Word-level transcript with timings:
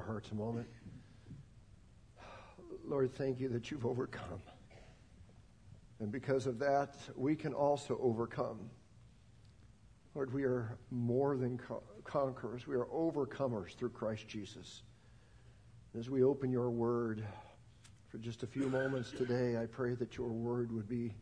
our 0.00 0.06
hearts 0.06 0.30
a 0.30 0.34
moment. 0.34 0.66
Lord, 2.86 3.12
thank 3.14 3.38
you 3.38 3.50
that 3.50 3.70
you've 3.70 3.84
overcome. 3.84 4.40
And 5.98 6.10
because 6.10 6.46
of 6.46 6.58
that, 6.60 6.96
we 7.14 7.36
can 7.36 7.52
also 7.52 7.98
overcome. 8.00 8.70
Lord, 10.14 10.32
we 10.32 10.44
are 10.44 10.78
more 10.90 11.36
than 11.36 11.58
co- 11.58 11.82
conquerors. 12.04 12.66
We 12.66 12.76
are 12.76 12.86
overcomers 12.86 13.74
through 13.76 13.90
Christ 13.90 14.26
Jesus. 14.26 14.82
As 15.98 16.08
we 16.08 16.22
open 16.22 16.50
your 16.50 16.70
word 16.70 17.22
for 18.08 18.16
just 18.16 18.42
a 18.42 18.46
few 18.46 18.70
moments 18.70 19.10
today, 19.10 19.58
I 19.58 19.66
pray 19.66 19.94
that 19.96 20.16
your 20.16 20.28
word 20.28 20.72
would 20.72 20.88
be, 20.88 21.12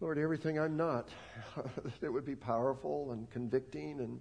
Lord, 0.00 0.18
everything 0.18 0.58
I'm 0.58 0.76
not. 0.76 1.08
that 1.54 2.02
it 2.02 2.12
would 2.12 2.26
be 2.26 2.36
powerful 2.36 3.12
and 3.12 3.30
convicting 3.30 4.00
and 4.00 4.18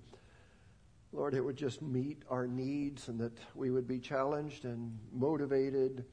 Lord, 1.13 1.33
it 1.33 1.42
would 1.42 1.56
just 1.56 1.81
meet 1.81 2.24
our 2.30 2.48
needs, 2.48 3.07
and 3.07 3.19
that 3.19 3.38
we 3.56 3.71
would 3.71 3.88
be 3.88 4.00
challenged 4.00 4.65
and 4.65 4.98
motivated. 5.13 6.06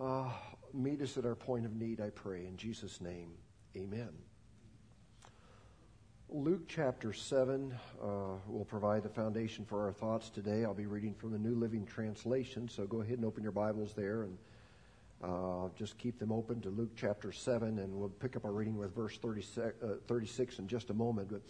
Uh, 0.00 0.30
meet 0.74 1.00
us 1.00 1.16
at 1.16 1.24
our 1.24 1.34
point 1.34 1.64
of 1.64 1.74
need, 1.76 2.00
I 2.00 2.10
pray. 2.10 2.46
In 2.46 2.56
Jesus' 2.56 3.00
name, 3.00 3.30
amen. 3.76 4.10
Luke 6.28 6.62
chapter 6.66 7.12
7 7.12 7.72
uh, 8.02 8.06
will 8.48 8.66
provide 8.66 9.04
the 9.04 9.08
foundation 9.08 9.64
for 9.64 9.84
our 9.86 9.92
thoughts 9.92 10.28
today. 10.28 10.64
I'll 10.64 10.74
be 10.74 10.86
reading 10.86 11.14
from 11.14 11.30
the 11.30 11.38
New 11.38 11.54
Living 11.54 11.86
Translation, 11.86 12.68
so 12.68 12.84
go 12.84 13.00
ahead 13.00 13.18
and 13.18 13.24
open 13.24 13.44
your 13.44 13.52
Bibles 13.52 13.94
there 13.94 14.24
and 14.24 14.36
uh, 15.22 15.68
just 15.76 15.96
keep 15.98 16.18
them 16.18 16.32
open 16.32 16.60
to 16.60 16.68
Luke 16.68 16.90
chapter 16.96 17.32
7, 17.32 17.78
and 17.78 17.94
we'll 17.94 18.08
pick 18.08 18.36
up 18.36 18.44
our 18.44 18.52
reading 18.52 18.76
with 18.76 18.94
verse 18.94 19.16
36, 19.18 19.82
uh, 19.82 19.94
36 20.06 20.58
in 20.58 20.68
just 20.68 20.90
a 20.90 20.94
moment. 20.94 21.28
But 21.30 21.42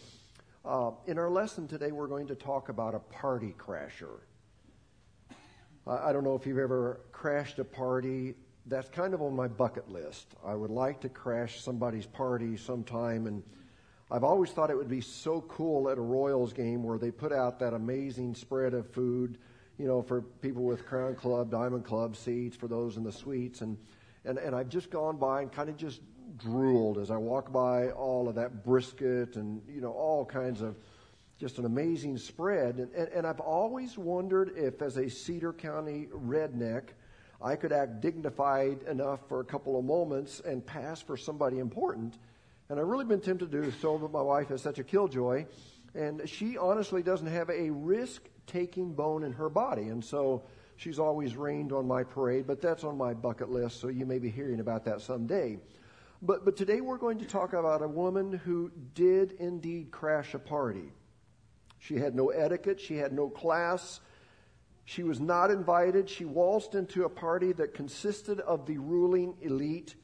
uh, 0.67 0.91
in 1.07 1.19
our 1.19 1.31
lesson 1.31 1.69
today, 1.69 1.93
we're 1.93 2.09
going 2.09 2.27
to 2.27 2.35
talk 2.35 2.69
about 2.69 2.95
a 2.95 2.99
party 2.99 3.55
crasher. 3.59 4.21
I 5.87 6.13
don't 6.13 6.25
know 6.25 6.35
if 6.35 6.45
you've 6.45 6.59
ever 6.59 7.01
crashed 7.13 7.61
a 7.61 7.65
party. 7.65 8.35
That's 8.67 8.89
kind 8.89 9.15
of 9.15 9.23
on 9.23 9.37
my 9.37 9.47
bucket 9.47 9.89
list. 9.89 10.35
I 10.45 10.55
would 10.55 10.71
like 10.71 11.01
to 11.03 11.09
crash 11.09 11.61
somebody's 11.61 12.07
party 12.07 12.57
sometime 12.57 13.29
and 13.29 13.45
I've 14.11 14.25
always 14.25 14.51
thought 14.51 14.71
it 14.71 14.77
would 14.77 14.89
be 14.89 15.01
so 15.01 15.41
cool 15.43 15.89
at 15.89 15.99
a 15.99 16.01
Royals 16.01 16.53
game 16.53 16.85
where 16.85 16.97
they 16.97 17.11
put 17.11 17.33
out 17.33 17.59
that 17.59 17.75
amazing 17.75 18.37
spread 18.37 18.73
of 18.73 18.89
food, 18.89 19.39
you 19.79 19.87
know, 19.87 20.01
for 20.01 20.23
people 20.23 20.63
with 20.63 20.87
Crown 20.87 21.17
Club, 21.17 21.51
Diamond 21.51 21.85
Club 21.85 22.17
seats, 22.17 22.57
for 22.57 22.69
those 22.69 22.97
in 22.97 23.03
the 23.03 23.11
suites. 23.11 23.63
And, 23.63 23.77
and, 24.25 24.39
and 24.39 24.55
I've 24.55 24.69
just 24.69 24.91
gone 24.91 25.17
by 25.17 25.43
and 25.43 25.51
kind 25.51 25.69
of 25.69 25.77
just 25.77 26.03
drooled 26.37 26.99
as 26.99 27.11
I 27.11 27.17
walk 27.17 27.53
by 27.53 27.91
all 27.91 28.29
of 28.29 28.35
that 28.35 28.65
brisket 28.65 29.37
and, 29.37 29.63
you 29.69 29.81
know, 29.81 29.93
all 29.93 30.25
kinds 30.25 30.61
of 30.61 30.77
just 31.39 31.59
an 31.59 31.65
amazing 31.65 32.19
spread. 32.19 32.77
And, 32.77 32.93
and, 32.95 33.09
and 33.09 33.27
I've 33.27 33.41
always 33.41 33.99
wondered 33.99 34.53
if, 34.57 34.83
as 34.83 34.97
a 34.97 35.09
Cedar 35.09 35.53
County 35.53 36.09
redneck, 36.13 36.89
I 37.43 37.57
could 37.57 37.73
act 37.73 38.01
dignified 38.01 38.83
enough 38.85 39.21
for 39.29 39.41
a 39.41 39.45
couple 39.45 39.79
of 39.79 39.85
moments 39.85 40.41
and 40.41 40.65
pass 40.65 41.01
for 41.03 41.17
somebody 41.17 41.59
important 41.59 42.17
and 42.69 42.81
I've 42.81 42.87
really 42.87 43.05
been 43.05 43.21
tempted 43.21 43.53
to 43.53 43.63
do 43.63 43.71
so, 43.81 43.97
but 43.97 44.11
my 44.11 44.21
wife 44.21 44.51
is 44.51 44.61
such 44.61 44.79
a 44.79 44.85
killjoy. 44.85 45.47
And 45.95 46.29
she 46.29 46.59
honestly 46.59 47.03
doesn't 47.03 47.29
have 47.29 47.49
a 47.49 47.71
risk 47.71 48.23
taking 48.47 48.93
bone 48.93 49.23
in 49.23 49.33
her 49.33 49.49
body. 49.49 49.83
And 49.83 50.05
so 50.05 50.43
she's 50.77 50.99
always 50.99 51.37
rained 51.37 51.73
on 51.73 51.87
my 51.87 52.03
parade, 52.03 52.47
but 52.47 52.61
that's 52.61 52.85
on 52.85 52.99
my 52.99 53.15
bucket 53.15 53.51
list, 53.51 53.81
so 53.81 53.89
you 53.89 54.05
may 54.05 54.19
be 54.19 54.31
hearing 54.31 54.61
about 54.61 54.85
that 54.87 55.01
someday. 55.01 55.59
But, 56.23 56.45
but 56.45 56.57
today 56.57 56.81
we're 56.81 56.99
going 56.99 57.19
to 57.19 57.27
talk 57.27 57.53
about 57.53 57.83
a 57.83 57.89
woman 57.89 58.33
who 58.33 58.71
did 58.95 59.33
indeed 59.33 59.91
crash 59.91 60.35
a 60.35 60.39
party. 60.39 60.93
She 61.79 61.97
had 61.97 62.15
no 62.15 62.31
etiquette, 62.31 62.81
she 62.81 62.97
had 62.97 63.13
no 63.13 63.29
class, 63.29 64.01
she 64.87 65.03
was 65.03 65.21
not 65.21 65.51
invited. 65.51 66.09
She 66.09 66.25
waltzed 66.25 66.77
into 66.77 67.05
a 67.05 67.09
party 67.09 67.53
that 67.55 67.75
consisted 67.75 68.39
of 68.41 68.67
the 68.67 68.79
ruling 68.79 69.35
elite 69.43 69.97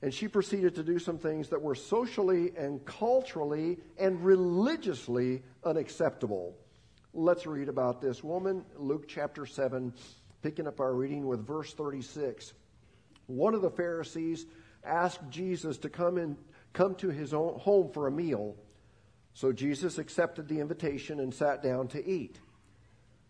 and 0.00 0.12
she 0.12 0.28
proceeded 0.28 0.74
to 0.74 0.82
do 0.82 0.98
some 0.98 1.18
things 1.18 1.48
that 1.48 1.62
were 1.62 1.74
socially 1.74 2.52
and 2.58 2.84
culturally 2.84 3.78
and 3.98 4.22
religiously 4.22 5.42
unacceptable. 5.64 6.54
Let's 7.14 7.46
read 7.46 7.68
about 7.68 8.02
this 8.02 8.22
woman, 8.22 8.64
Luke 8.76 9.08
chapter 9.08 9.46
7, 9.46 9.94
picking 10.42 10.66
up 10.66 10.80
our 10.80 10.94
reading 10.94 11.26
with 11.26 11.46
verse 11.46 11.72
36. 11.72 12.52
One 13.28 13.54
of 13.54 13.62
the 13.62 13.70
Pharisees 13.70 14.44
asked 14.84 15.20
Jesus 15.30 15.78
to 15.78 15.88
come 15.88 16.18
and 16.18 16.36
come 16.72 16.94
to 16.96 17.08
his 17.08 17.32
own 17.32 17.58
home 17.58 17.90
for 17.92 18.06
a 18.06 18.10
meal. 18.10 18.56
So 19.34 19.52
Jesus 19.52 19.98
accepted 19.98 20.48
the 20.48 20.60
invitation 20.60 21.20
and 21.20 21.32
sat 21.32 21.62
down 21.62 21.88
to 21.88 22.08
eat. 22.08 22.38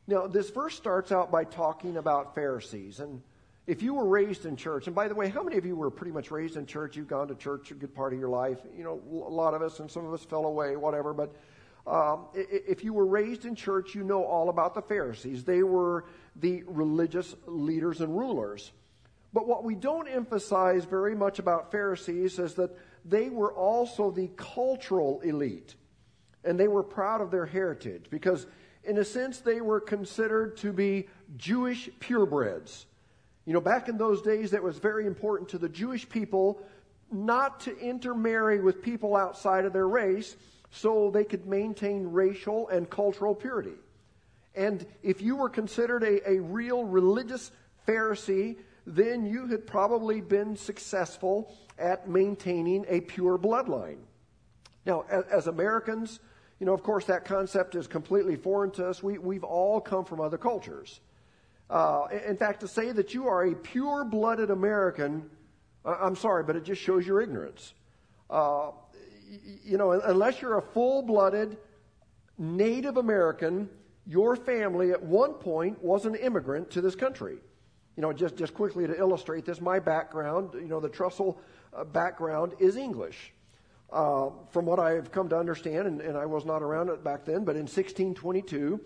Now, 0.06 0.26
this 0.26 0.50
verse 0.50 0.74
starts 0.74 1.12
out 1.12 1.30
by 1.30 1.44
talking 1.44 1.96
about 1.96 2.34
Pharisees. 2.34 3.00
And 3.00 3.22
if 3.66 3.82
you 3.82 3.94
were 3.94 4.06
raised 4.06 4.44
in 4.44 4.56
church, 4.56 4.86
and 4.86 4.94
by 4.94 5.08
the 5.08 5.14
way, 5.14 5.30
how 5.30 5.42
many 5.42 5.56
of 5.56 5.64
you 5.64 5.76
were 5.76 5.90
pretty 5.90 6.12
much 6.12 6.30
raised 6.30 6.56
in 6.56 6.66
church? 6.66 6.96
You've 6.96 7.08
gone 7.08 7.28
to 7.28 7.34
church 7.34 7.70
a 7.70 7.74
good 7.74 7.94
part 7.94 8.12
of 8.12 8.18
your 8.18 8.28
life. 8.28 8.58
You 8.76 8.84
know, 8.84 9.00
a 9.10 9.32
lot 9.32 9.54
of 9.54 9.62
us, 9.62 9.80
and 9.80 9.90
some 9.90 10.04
of 10.04 10.12
us 10.12 10.22
fell 10.22 10.44
away, 10.44 10.76
whatever. 10.76 11.14
But 11.14 11.34
um, 11.86 12.26
if 12.34 12.84
you 12.84 12.92
were 12.92 13.06
raised 13.06 13.46
in 13.46 13.54
church, 13.54 13.94
you 13.94 14.04
know 14.04 14.24
all 14.24 14.50
about 14.50 14.74
the 14.74 14.82
Pharisees. 14.82 15.44
They 15.44 15.62
were 15.62 16.04
the 16.36 16.62
religious 16.66 17.34
leaders 17.46 18.02
and 18.02 18.14
rulers. 18.14 18.72
But 19.34 19.48
what 19.48 19.64
we 19.64 19.74
don't 19.74 20.06
emphasize 20.06 20.84
very 20.84 21.16
much 21.16 21.40
about 21.40 21.72
Pharisees 21.72 22.38
is 22.38 22.54
that 22.54 22.70
they 23.04 23.28
were 23.28 23.52
also 23.52 24.12
the 24.12 24.30
cultural 24.36 25.20
elite. 25.22 25.74
And 26.44 26.58
they 26.58 26.68
were 26.68 26.84
proud 26.84 27.20
of 27.20 27.32
their 27.32 27.44
heritage 27.44 28.06
because, 28.10 28.46
in 28.84 28.96
a 28.96 29.04
sense, 29.04 29.40
they 29.40 29.60
were 29.60 29.80
considered 29.80 30.56
to 30.58 30.72
be 30.72 31.08
Jewish 31.36 31.90
purebreds. 31.98 32.84
You 33.44 33.54
know, 33.54 33.60
back 33.60 33.88
in 33.88 33.98
those 33.98 34.22
days, 34.22 34.52
it 34.52 34.62
was 34.62 34.78
very 34.78 35.04
important 35.04 35.48
to 35.50 35.58
the 35.58 35.68
Jewish 35.68 36.08
people 36.08 36.62
not 37.10 37.60
to 37.60 37.76
intermarry 37.78 38.60
with 38.60 38.82
people 38.82 39.16
outside 39.16 39.64
of 39.64 39.72
their 39.72 39.88
race 39.88 40.36
so 40.70 41.10
they 41.10 41.24
could 41.24 41.46
maintain 41.46 42.12
racial 42.12 42.68
and 42.68 42.88
cultural 42.88 43.34
purity. 43.34 43.78
And 44.54 44.86
if 45.02 45.20
you 45.20 45.36
were 45.36 45.48
considered 45.48 46.04
a, 46.04 46.30
a 46.30 46.40
real 46.40 46.84
religious 46.84 47.50
Pharisee, 47.86 48.56
then 48.86 49.24
you 49.26 49.46
had 49.46 49.66
probably 49.66 50.20
been 50.20 50.56
successful 50.56 51.54
at 51.78 52.08
maintaining 52.08 52.84
a 52.88 53.00
pure 53.00 53.38
bloodline. 53.38 53.98
Now, 54.86 55.04
as, 55.10 55.24
as, 55.24 55.46
Americans, 55.46 56.20
you 56.60 56.66
know, 56.66 56.74
of 56.74 56.82
course, 56.82 57.06
that 57.06 57.24
concept 57.24 57.74
is 57.74 57.86
completely 57.86 58.36
foreign 58.36 58.70
to 58.72 58.86
us. 58.86 59.02
We, 59.02 59.18
we've 59.18 59.44
all 59.44 59.80
come 59.80 60.04
from 60.04 60.20
other 60.20 60.38
cultures. 60.38 61.00
Uh, 61.70 62.06
in 62.26 62.36
fact, 62.36 62.60
to 62.60 62.68
say 62.68 62.92
that 62.92 63.14
you 63.14 63.26
are 63.26 63.46
a 63.46 63.54
pure 63.54 64.04
blooded 64.04 64.50
American, 64.50 65.30
I'm 65.84 66.16
sorry, 66.16 66.44
but 66.44 66.56
it 66.56 66.64
just 66.64 66.82
shows 66.82 67.06
your 67.06 67.22
ignorance. 67.22 67.72
Uh, 68.28 68.70
you 69.64 69.78
know, 69.78 69.92
unless 69.92 70.42
you're 70.42 70.58
a 70.58 70.62
full 70.62 71.02
blooded 71.02 71.56
Native 72.36 72.98
American, 72.98 73.68
your 74.06 74.36
family 74.36 74.90
at 74.90 75.02
one 75.02 75.32
point 75.34 75.82
was 75.82 76.04
an 76.04 76.14
immigrant 76.14 76.70
to 76.72 76.80
this 76.80 76.94
country. 76.94 77.38
You 77.96 78.02
know, 78.02 78.12
just, 78.12 78.36
just 78.36 78.54
quickly 78.54 78.86
to 78.86 78.98
illustrate 78.98 79.44
this, 79.44 79.60
my 79.60 79.78
background, 79.78 80.50
you 80.54 80.68
know, 80.68 80.80
the 80.80 80.88
Trussell 80.88 81.36
uh, 81.72 81.84
background 81.84 82.54
is 82.58 82.76
English. 82.76 83.32
Uh, 83.92 84.30
from 84.50 84.66
what 84.66 84.80
I've 84.80 85.12
come 85.12 85.28
to 85.28 85.38
understand, 85.38 85.86
and, 85.86 86.00
and 86.00 86.16
I 86.16 86.26
was 86.26 86.44
not 86.44 86.62
around 86.62 86.88
it 86.88 87.04
back 87.04 87.24
then, 87.24 87.44
but 87.44 87.54
in 87.54 87.62
1622, 87.62 88.80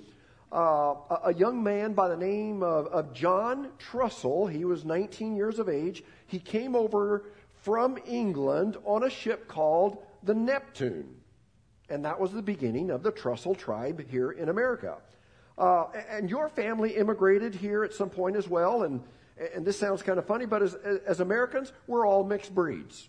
uh, 0.52 0.94
a 1.24 1.34
young 1.34 1.62
man 1.62 1.94
by 1.94 2.08
the 2.08 2.16
name 2.16 2.62
of, 2.62 2.86
of 2.88 3.14
John 3.14 3.70
Trussell. 3.78 4.50
He 4.50 4.64
was 4.64 4.84
19 4.84 5.36
years 5.36 5.58
of 5.58 5.68
age. 5.68 6.02
He 6.26 6.38
came 6.38 6.74
over 6.74 7.24
from 7.62 7.98
England 8.06 8.76
on 8.84 9.04
a 9.04 9.10
ship 9.10 9.48
called 9.48 9.98
the 10.22 10.34
Neptune. 10.34 11.14
And 11.88 12.04
that 12.04 12.18
was 12.20 12.32
the 12.32 12.42
beginning 12.42 12.90
of 12.90 13.02
the 13.02 13.12
Trussell 13.12 13.56
tribe 13.56 14.06
here 14.08 14.32
in 14.32 14.48
America. 14.48 14.98
Uh, 15.58 15.86
and 16.08 16.30
your 16.30 16.48
family 16.48 16.96
immigrated 16.96 17.54
here 17.54 17.82
at 17.82 17.92
some 17.92 18.08
point 18.08 18.36
as 18.36 18.48
well. 18.48 18.84
And, 18.84 19.02
and 19.54 19.66
this 19.66 19.78
sounds 19.78 20.02
kind 20.02 20.18
of 20.18 20.24
funny, 20.24 20.46
but 20.46 20.62
as, 20.62 20.74
as 20.74 21.20
Americans, 21.20 21.72
we're 21.88 22.06
all 22.06 22.22
mixed 22.22 22.54
breeds. 22.54 23.08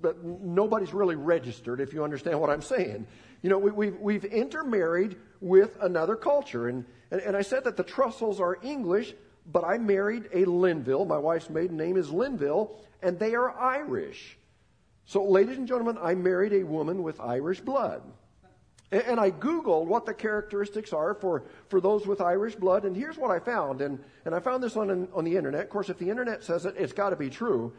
But 0.00 0.24
nobody's 0.24 0.94
really 0.94 1.16
registered, 1.16 1.80
if 1.80 1.92
you 1.92 2.04
understand 2.04 2.40
what 2.40 2.50
I'm 2.50 2.62
saying. 2.62 3.06
You 3.42 3.50
know, 3.50 3.58
we, 3.58 3.70
we've, 3.72 3.98
we've 3.98 4.24
intermarried 4.24 5.16
with 5.40 5.76
another 5.82 6.14
culture. 6.14 6.68
And, 6.68 6.84
and, 7.10 7.20
and 7.20 7.36
I 7.36 7.42
said 7.42 7.64
that 7.64 7.76
the 7.76 7.84
Trussells 7.84 8.38
are 8.38 8.58
English, 8.62 9.14
but 9.50 9.64
I 9.64 9.78
married 9.78 10.28
a 10.32 10.44
Linville. 10.44 11.04
My 11.04 11.18
wife's 11.18 11.50
maiden 11.50 11.76
name 11.76 11.96
is 11.96 12.10
Linville, 12.10 12.76
and 13.02 13.18
they 13.18 13.34
are 13.34 13.50
Irish. 13.58 14.38
So, 15.04 15.24
ladies 15.24 15.58
and 15.58 15.66
gentlemen, 15.66 15.98
I 16.00 16.14
married 16.14 16.52
a 16.52 16.62
woman 16.64 17.02
with 17.02 17.20
Irish 17.20 17.60
blood. 17.60 18.02
And, 18.92 19.18
I 19.18 19.32
Googled 19.32 19.86
what 19.86 20.06
the 20.06 20.14
characteristics 20.14 20.92
are 20.92 21.14
for, 21.14 21.42
for 21.68 21.80
those 21.80 22.06
with 22.06 22.20
Irish 22.20 22.54
blood, 22.54 22.84
and 22.84 22.96
here's 22.96 23.18
what 23.18 23.32
I 23.32 23.40
found. 23.40 23.80
And, 23.80 23.98
and 24.24 24.32
I 24.32 24.38
found 24.38 24.62
this 24.62 24.76
on, 24.76 25.08
on 25.12 25.24
the 25.24 25.36
internet. 25.36 25.62
Of 25.64 25.70
course, 25.70 25.88
if 25.88 25.98
the 25.98 26.08
internet 26.08 26.44
says 26.44 26.66
it, 26.66 26.76
it's 26.78 26.92
got 26.92 27.10
to 27.10 27.16
be 27.16 27.28
true. 27.28 27.72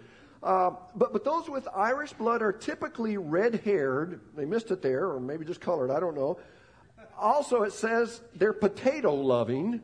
Uh, 0.44 0.72
but, 0.96 1.14
but 1.14 1.24
those 1.24 1.50
with 1.50 1.66
Irish 1.74 2.12
blood 2.14 2.42
are 2.42 2.52
typically 2.52 3.16
red 3.18 3.62
haired. 3.64 4.20
They 4.36 4.46
missed 4.46 4.70
it 4.70 4.82
there, 4.82 5.10
or 5.10 5.20
maybe 5.20 5.46
just 5.46 5.62
colored, 5.62 5.92
I 5.92 6.00
don't 6.02 6.16
know. 6.16 6.40
Also, 7.18 7.64
it 7.64 7.72
says 7.72 8.22
they're 8.36 8.54
potato 8.54 9.14
loving, 9.14 9.82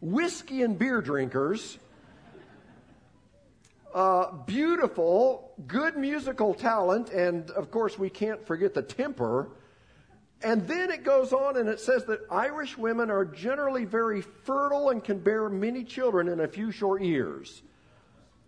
whiskey 0.00 0.62
and 0.62 0.78
beer 0.78 1.00
drinkers, 1.02 1.78
uh, 3.94 4.32
beautiful, 4.46 5.52
good 5.66 5.96
musical 5.96 6.54
talent, 6.54 7.10
and 7.10 7.50
of 7.50 7.70
course, 7.70 7.98
we 7.98 8.10
can't 8.10 8.46
forget 8.46 8.74
the 8.74 8.82
temper. 8.82 9.50
And 10.42 10.66
then 10.66 10.90
it 10.90 11.04
goes 11.04 11.32
on 11.32 11.56
and 11.56 11.68
it 11.68 11.78
says 11.78 12.04
that 12.06 12.20
Irish 12.28 12.76
women 12.76 13.10
are 13.10 13.24
generally 13.24 13.84
very 13.84 14.22
fertile 14.22 14.90
and 14.90 15.02
can 15.02 15.18
bear 15.20 15.48
many 15.48 15.84
children 15.84 16.28
in 16.28 16.40
a 16.40 16.48
few 16.48 16.72
short 16.72 17.00
years. 17.02 17.62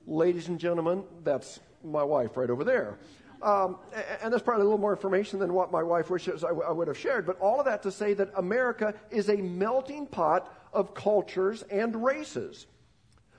Ladies 0.06 0.48
and 0.48 0.58
gentlemen, 0.58 1.04
that's 1.22 1.60
my 1.84 2.02
wife 2.02 2.36
right 2.36 2.50
over 2.50 2.64
there. 2.64 2.98
Um, 3.42 3.76
and 4.22 4.32
that's 4.32 4.42
probably 4.42 4.62
a 4.62 4.64
little 4.64 4.80
more 4.80 4.92
information 4.92 5.38
than 5.38 5.52
what 5.52 5.70
my 5.70 5.82
wife 5.82 6.10
wishes 6.10 6.42
I, 6.42 6.48
w- 6.48 6.66
I 6.66 6.72
would 6.72 6.88
have 6.88 6.98
shared. 6.98 7.26
But 7.26 7.38
all 7.40 7.58
of 7.58 7.66
that 7.66 7.82
to 7.82 7.92
say 7.92 8.14
that 8.14 8.30
America 8.36 8.94
is 9.10 9.28
a 9.28 9.36
melting 9.36 10.06
pot 10.06 10.52
of 10.72 10.94
cultures 10.94 11.62
and 11.70 12.02
races. 12.02 12.66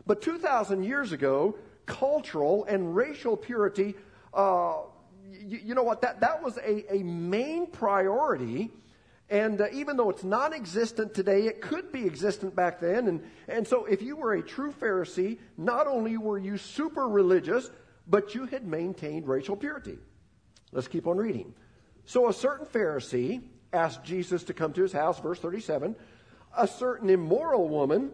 But 0.06 0.22
2,000 0.22 0.84
years 0.84 1.12
ago, 1.12 1.58
cultural 1.86 2.65
and 2.65 2.96
racial 2.96 3.38
purity, 3.38 3.96
uh, 4.34 4.77
you, 5.32 5.60
you, 5.63 5.75
know 5.75 5.84
what, 5.84 6.01
that, 6.01 6.22
that 6.22 6.44
was 6.44 6.58
a, 6.58 6.96
a 6.96 7.04
main 7.04 7.68
priority. 7.68 8.72
And 9.30 9.60
uh, 9.60 9.68
even 9.74 9.98
though 9.98 10.10
it's 10.10 10.24
non 10.24 10.54
existent 10.54 11.13
today, 11.13 11.44
it 11.48 11.62
could 11.62 11.92
be 11.92 12.06
existent 12.06 12.56
back 12.56 12.80
then. 12.80 13.08
And, 13.08 13.24
and 13.48 13.68
so 13.68 13.86
if 13.86 14.01
you 14.01 14.15
were 14.15 14.34
a 14.34 14.42
true 14.42 14.72
Pharisee, 14.72 15.39
not 15.58 15.88
only 15.88 16.18
were 16.18 16.38
you 16.38 16.58
super 16.58 17.08
religious, 17.08 17.70
but 18.08 18.36
you 18.36 18.46
had 18.46 18.68
maintained 18.68 19.27
racial 19.27 19.56
purity. 19.56 19.98
Let's 20.72 20.88
keep 20.88 21.08
on 21.08 21.18
reading. 21.18 21.54
So 22.06 22.30
a 22.30 22.34
certain 22.34 22.68
Pharisee 22.68 23.42
asked 23.74 24.04
Jesus 24.04 24.44
to 24.44 24.54
come 24.54 24.74
to 24.74 24.84
his 24.84 24.92
house, 24.92 25.20
verse 25.20 25.39
37. 25.39 25.96
A 26.58 26.68
certain 26.68 27.10
immoral 27.10 27.68
woman 27.68 28.12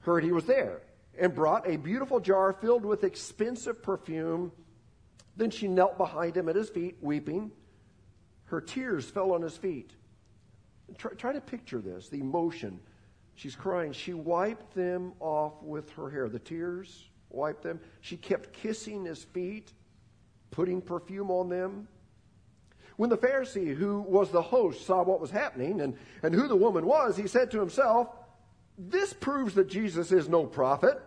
heard 0.00 0.24
he 0.24 0.32
was 0.32 0.46
there 0.46 0.80
and 1.18 1.34
brought 1.34 1.68
a 1.68 1.76
beautiful 1.76 2.20
jar 2.20 2.52
filled 2.52 2.84
with 2.84 3.04
expensive 3.04 3.82
perfume. 3.82 4.52
Then 5.36 5.50
she 5.50 5.68
knelt 5.68 5.98
behind 5.98 6.36
him 6.36 6.48
at 6.48 6.56
his 6.56 6.70
feet, 6.70 6.96
weeping. 7.00 7.50
Her 8.46 8.60
tears 8.60 9.08
fell 9.08 9.32
on 9.32 9.42
his 9.42 9.56
feet. 9.56 9.92
Try, 10.98 11.12
try 11.12 11.32
to 11.32 11.40
picture 11.40 11.80
this 11.80 12.08
the 12.08 12.20
emotion. 12.20 12.80
She's 13.34 13.56
crying. 13.56 13.92
She 13.92 14.14
wiped 14.14 14.74
them 14.74 15.12
off 15.18 15.54
with 15.62 15.90
her 15.90 16.08
hair. 16.08 16.28
The 16.28 16.38
tears 16.38 17.08
wiped 17.30 17.62
them. 17.62 17.80
She 18.00 18.16
kept 18.16 18.52
kissing 18.52 19.04
his 19.04 19.24
feet, 19.24 19.72
putting 20.50 20.80
perfume 20.80 21.30
on 21.30 21.48
them. 21.48 21.88
When 22.96 23.10
the 23.10 23.18
Pharisee, 23.18 23.74
who 23.74 24.02
was 24.02 24.30
the 24.30 24.42
host, 24.42 24.86
saw 24.86 25.02
what 25.02 25.20
was 25.20 25.30
happening 25.30 25.80
and, 25.80 25.96
and 26.22 26.32
who 26.32 26.46
the 26.46 26.54
woman 26.54 26.86
was, 26.86 27.16
he 27.16 27.26
said 27.26 27.50
to 27.50 27.58
himself, 27.58 28.08
This 28.76 29.12
proves 29.12 29.54
that 29.54 29.68
Jesus 29.68 30.12
is 30.12 30.28
no 30.28 30.46
prophet. 30.46 31.00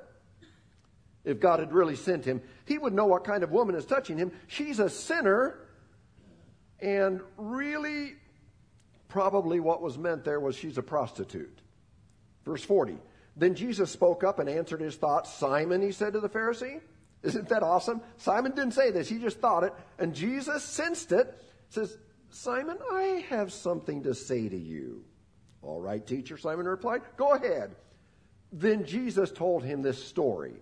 If 1.23 1.39
God 1.39 1.59
had 1.59 1.73
really 1.73 1.97
sent 1.97 2.23
him, 2.23 2.41
he 2.65 2.77
would 2.77 2.93
know 2.93 3.05
what 3.05 3.25
kind 3.25 3.43
of 3.43 3.51
woman 3.51 3.75
is 3.75 3.85
touching 3.85 4.17
him. 4.17 4.31
She's 4.47 4.79
a 4.79 4.89
sinner. 4.89 5.59
And 6.79 7.21
really, 7.37 8.13
probably 9.09 9.59
what 9.59 9.81
was 9.81 9.97
meant 9.97 10.23
there 10.23 10.39
was 10.39 10.55
she's 10.55 10.77
a 10.77 10.83
prostitute. 10.83 11.59
Verse 12.45 12.63
40. 12.63 12.97
Then 13.35 13.55
Jesus 13.55 13.91
spoke 13.91 14.23
up 14.23 14.39
and 14.39 14.49
answered 14.49 14.81
his 14.81 14.95
thoughts. 14.95 15.33
Simon, 15.33 15.81
he 15.81 15.91
said 15.91 16.13
to 16.13 16.19
the 16.19 16.29
Pharisee, 16.29 16.81
isn't 17.23 17.49
that 17.49 17.63
awesome? 17.63 18.01
Simon 18.17 18.53
didn't 18.53 18.73
say 18.73 18.91
this, 18.91 19.09
he 19.09 19.19
just 19.19 19.39
thought 19.39 19.63
it. 19.63 19.73
And 19.99 20.13
Jesus 20.13 20.63
sensed 20.63 21.11
it, 21.11 21.39
says, 21.69 21.97
Simon, 22.29 22.77
I 22.91 23.25
have 23.29 23.51
something 23.51 24.03
to 24.03 24.13
say 24.13 24.47
to 24.47 24.57
you. 24.57 25.03
All 25.67 25.81
right, 25.81 26.05
teacher, 26.07 26.37
Simon 26.37 26.65
replied, 26.65 27.01
go 27.17 27.33
ahead. 27.33 27.75
Then 28.53 28.85
Jesus 28.85 29.29
told 29.31 29.65
him 29.65 29.81
this 29.81 30.01
story. 30.01 30.53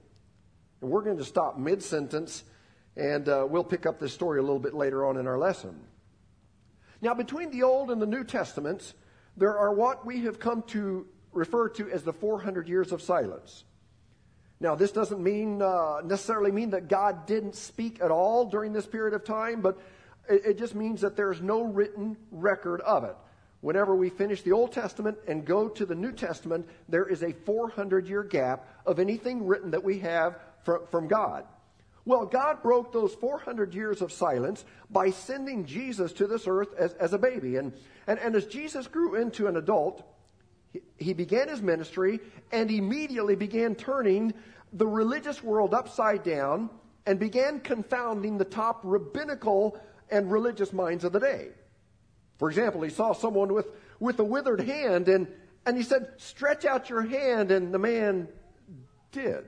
And 0.81 0.89
we're 0.89 1.03
going 1.03 1.19
to 1.19 1.23
stop 1.23 1.59
mid 1.59 1.83
sentence, 1.83 2.43
and 2.97 3.29
uh, 3.29 3.45
we'll 3.47 3.63
pick 3.63 3.85
up 3.85 3.99
this 3.99 4.13
story 4.13 4.39
a 4.39 4.41
little 4.41 4.59
bit 4.59 4.73
later 4.73 5.05
on 5.05 5.17
in 5.17 5.27
our 5.27 5.37
lesson. 5.37 5.79
Now, 7.01 7.13
between 7.13 7.51
the 7.51 7.61
Old 7.61 7.91
and 7.91 8.01
the 8.01 8.07
New 8.07 8.23
Testaments, 8.23 8.95
there 9.37 9.55
are 9.55 9.71
what 9.71 10.07
we 10.07 10.21
have 10.21 10.39
come 10.39 10.63
to 10.69 11.05
refer 11.33 11.69
to 11.69 11.87
as 11.91 12.01
the 12.01 12.13
400 12.13 12.67
years 12.67 12.91
of 12.91 12.99
silence. 12.99 13.63
Now, 14.59 14.73
this 14.73 14.91
doesn't 14.91 15.21
mean 15.21 15.61
uh, 15.61 16.01
necessarily 16.03 16.51
mean 16.51 16.71
that 16.71 16.87
God 16.87 17.27
didn't 17.27 17.53
speak 17.53 18.01
at 18.01 18.09
all 18.09 18.45
during 18.45 18.73
this 18.73 18.87
period 18.87 19.13
of 19.13 19.23
time, 19.23 19.61
but 19.61 19.77
it, 20.27 20.45
it 20.45 20.57
just 20.57 20.73
means 20.73 21.01
that 21.01 21.15
there's 21.15 21.41
no 21.41 21.61
written 21.61 22.17
record 22.31 22.81
of 22.81 23.03
it. 23.03 23.15
Whenever 23.65 23.95
we 23.95 24.11
finish 24.11 24.43
the 24.43 24.51
Old 24.51 24.71
Testament 24.71 25.17
and 25.27 25.43
go 25.43 25.67
to 25.67 25.87
the 25.87 25.95
New 25.95 26.11
Testament, 26.11 26.67
there 26.87 27.07
is 27.07 27.23
a 27.23 27.33
400 27.33 28.07
year 28.07 28.21
gap 28.21 28.67
of 28.85 28.99
anything 28.99 29.47
written 29.47 29.71
that 29.71 29.83
we 29.83 29.97
have 30.01 30.37
from, 30.63 30.85
from 30.91 31.07
God. 31.07 31.45
Well, 32.05 32.27
God 32.27 32.61
broke 32.61 32.93
those 32.93 33.15
400 33.15 33.73
years 33.73 34.03
of 34.03 34.11
silence 34.11 34.63
by 34.91 35.09
sending 35.09 35.65
Jesus 35.65 36.13
to 36.13 36.27
this 36.27 36.45
earth 36.45 36.75
as, 36.77 36.93
as 36.93 37.13
a 37.13 37.17
baby. 37.17 37.55
And, 37.55 37.73
and, 38.05 38.19
and 38.19 38.35
as 38.35 38.45
Jesus 38.45 38.85
grew 38.85 39.15
into 39.15 39.47
an 39.47 39.57
adult, 39.57 40.03
he 40.97 41.13
began 41.13 41.47
his 41.47 41.63
ministry 41.63 42.19
and 42.51 42.69
immediately 42.69 43.35
began 43.35 43.73
turning 43.73 44.35
the 44.73 44.85
religious 44.85 45.41
world 45.41 45.73
upside 45.73 46.21
down 46.21 46.69
and 47.07 47.17
began 47.17 47.61
confounding 47.61 48.37
the 48.37 48.45
top 48.45 48.81
rabbinical 48.83 49.81
and 50.11 50.31
religious 50.31 50.71
minds 50.71 51.03
of 51.03 51.13
the 51.13 51.19
day. 51.19 51.47
For 52.37 52.49
example, 52.49 52.81
he 52.81 52.89
saw 52.89 53.13
someone 53.13 53.53
with, 53.53 53.67
with 53.99 54.19
a 54.19 54.23
withered 54.23 54.61
hand 54.61 55.07
and, 55.07 55.27
and 55.65 55.77
he 55.77 55.83
said, 55.83 56.13
Stretch 56.17 56.65
out 56.65 56.89
your 56.89 57.01
hand, 57.01 57.51
and 57.51 57.73
the 57.73 57.79
man 57.79 58.27
did. 59.11 59.45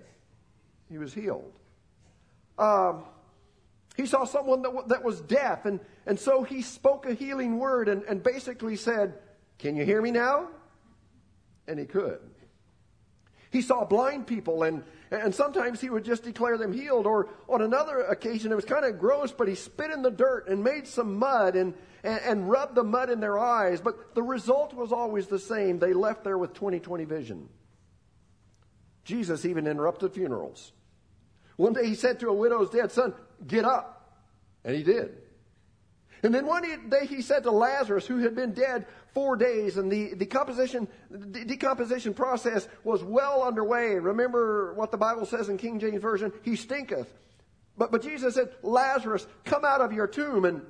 He 0.89 0.98
was 0.98 1.13
healed. 1.13 1.53
Um, 2.58 3.03
he 3.96 4.06
saw 4.06 4.25
someone 4.25 4.62
that, 4.63 4.70
w- 4.70 4.88
that 4.88 5.03
was 5.03 5.22
deaf, 5.22 5.65
and, 5.65 5.79
and 6.06 6.20
so 6.20 6.44
he 6.44 6.62
spoke 6.62 7.06
a 7.06 7.13
healing 7.13 7.60
word 7.60 7.88
and, 7.88 8.03
and 8.03 8.24
basically 8.24 8.75
said, 8.75 9.15
Can 9.60 9.75
you 9.75 9.86
hear 9.86 10.01
me 10.01 10.12
now? 10.12 10.48
and 11.67 11.77
he 11.77 11.86
could. 11.86 12.20
He 13.51 13.62
saw 13.62 13.86
blind 13.86 14.27
people, 14.27 14.63
and, 14.63 14.84
and 15.12 15.34
sometimes 15.34 15.79
he 15.79 15.89
would 15.89 16.03
just 16.03 16.24
declare 16.24 16.58
them 16.58 16.74
healed. 16.74 17.06
Or 17.06 17.29
on 17.48 17.62
another 17.62 18.01
occasion, 18.01 18.51
it 18.51 18.56
was 18.56 18.65
kind 18.65 18.86
of 18.86 19.00
gross, 19.00 19.32
but 19.32 19.48
he 19.48 19.56
spit 19.56 19.91
in 19.91 20.01
the 20.01 20.12
dirt 20.12 20.48
and 20.48 20.63
made 20.63 20.88
some 20.88 21.17
mud 21.17 21.56
and, 21.56 21.74
and, 22.08 22.48
and 22.48 22.76
the 22.76 22.84
mud 22.84 23.10
in 23.10 23.20
their 23.20 23.38
eyes. 23.38 23.82
But 23.82 24.16
the 24.16 24.24
result 24.24 24.74
was 24.74 24.92
always 24.92 25.28
the 25.28 25.40
same. 25.40 25.80
They 25.80 25.94
left 25.94 26.24
there 26.24 26.38
with 26.38 26.54
20 26.54 26.80
20 26.80 27.06
vision. 27.06 27.50
Jesus 29.04 29.46
even 29.46 29.68
interrupted 29.68 30.14
funerals. 30.14 30.72
One 31.56 31.74
day 31.74 31.88
he 31.88 31.96
said 31.96 32.20
to 32.20 32.30
a 32.30 32.34
widow's 32.34 32.70
dead 32.70 32.92
son, 32.92 33.14
Get 33.46 33.66
up. 33.66 33.94
And 34.64 34.76
he 34.76 34.84
did. 34.84 35.18
And 36.24 36.34
then 36.34 36.46
one 36.46 36.64
day 36.90 37.06
he 37.06 37.22
said 37.22 37.44
to 37.44 37.52
Lazarus, 37.52 38.06
who 38.06 38.18
had 38.20 38.36
been 38.36 38.54
dead 38.54 38.86
four 39.14 39.36
days, 39.36 39.78
and 39.78 39.92
the, 39.92 40.10
the 40.10 40.16
decomposition, 40.18 40.88
the 41.10 41.46
decomposition 41.46 42.14
process 42.14 42.68
was 42.84 43.04
well 43.04 43.44
underway. 43.44 43.96
Remember 43.96 44.74
what 44.74 44.92
the 44.92 44.98
Bible 44.98 45.26
says 45.26 45.48
in 45.48 45.58
King 45.58 45.80
James 45.80 46.02
Version? 46.02 46.34
He 46.42 46.56
stinketh. 46.56 47.08
But, 47.78 47.92
but 47.92 48.02
Jesus 48.02 48.36
said, 48.36 48.50
Lazarus, 48.64 49.28
come 49.46 49.64
out 49.64 49.82
of 49.82 49.94
your 49.94 50.08
tomb, 50.08 50.46
and, 50.46 50.64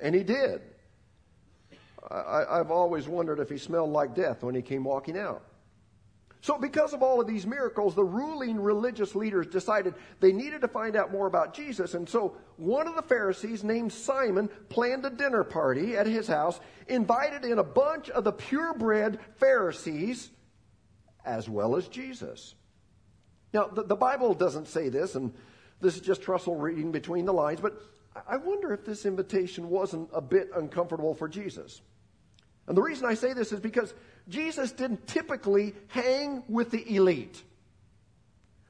and 0.00 0.14
he 0.14 0.22
did. 0.22 0.62
I, 2.10 2.60
I've 2.60 2.70
always 2.70 3.08
wondered 3.08 3.40
if 3.40 3.48
he 3.48 3.58
smelled 3.58 3.90
like 3.90 4.14
death 4.14 4.42
when 4.42 4.54
he 4.54 4.62
came 4.62 4.84
walking 4.84 5.18
out. 5.18 5.42
So, 6.44 6.58
because 6.58 6.92
of 6.92 7.02
all 7.02 7.22
of 7.22 7.26
these 7.26 7.46
miracles, 7.46 7.94
the 7.94 8.04
ruling 8.04 8.60
religious 8.60 9.14
leaders 9.14 9.46
decided 9.46 9.94
they 10.20 10.30
needed 10.30 10.60
to 10.60 10.68
find 10.68 10.94
out 10.94 11.10
more 11.10 11.26
about 11.26 11.54
Jesus. 11.54 11.94
And 11.94 12.06
so, 12.06 12.36
one 12.58 12.86
of 12.86 12.96
the 12.96 13.02
Pharisees, 13.02 13.64
named 13.64 13.90
Simon, 13.90 14.50
planned 14.68 15.06
a 15.06 15.10
dinner 15.10 15.42
party 15.42 15.96
at 15.96 16.06
his 16.06 16.26
house, 16.26 16.60
invited 16.86 17.46
in 17.46 17.58
a 17.58 17.64
bunch 17.64 18.10
of 18.10 18.24
the 18.24 18.32
purebred 18.32 19.20
Pharisees, 19.36 20.28
as 21.24 21.48
well 21.48 21.76
as 21.76 21.88
Jesus. 21.88 22.54
Now, 23.54 23.68
the, 23.68 23.84
the 23.84 23.96
Bible 23.96 24.34
doesn't 24.34 24.68
say 24.68 24.90
this, 24.90 25.14
and 25.14 25.32
this 25.80 25.94
is 25.94 26.02
just 26.02 26.20
Trussell 26.20 26.60
reading 26.60 26.92
between 26.92 27.24
the 27.24 27.32
lines, 27.32 27.62
but 27.62 27.80
I 28.28 28.36
wonder 28.36 28.74
if 28.74 28.84
this 28.84 29.06
invitation 29.06 29.70
wasn't 29.70 30.10
a 30.12 30.20
bit 30.20 30.50
uncomfortable 30.54 31.14
for 31.14 31.26
Jesus. 31.26 31.80
And 32.66 32.76
the 32.76 32.82
reason 32.82 33.06
I 33.06 33.14
say 33.14 33.32
this 33.32 33.52
is 33.52 33.60
because 33.60 33.92
Jesus 34.28 34.72
didn't 34.72 35.06
typically 35.06 35.74
hang 35.88 36.44
with 36.48 36.70
the 36.70 36.96
elite. 36.96 37.42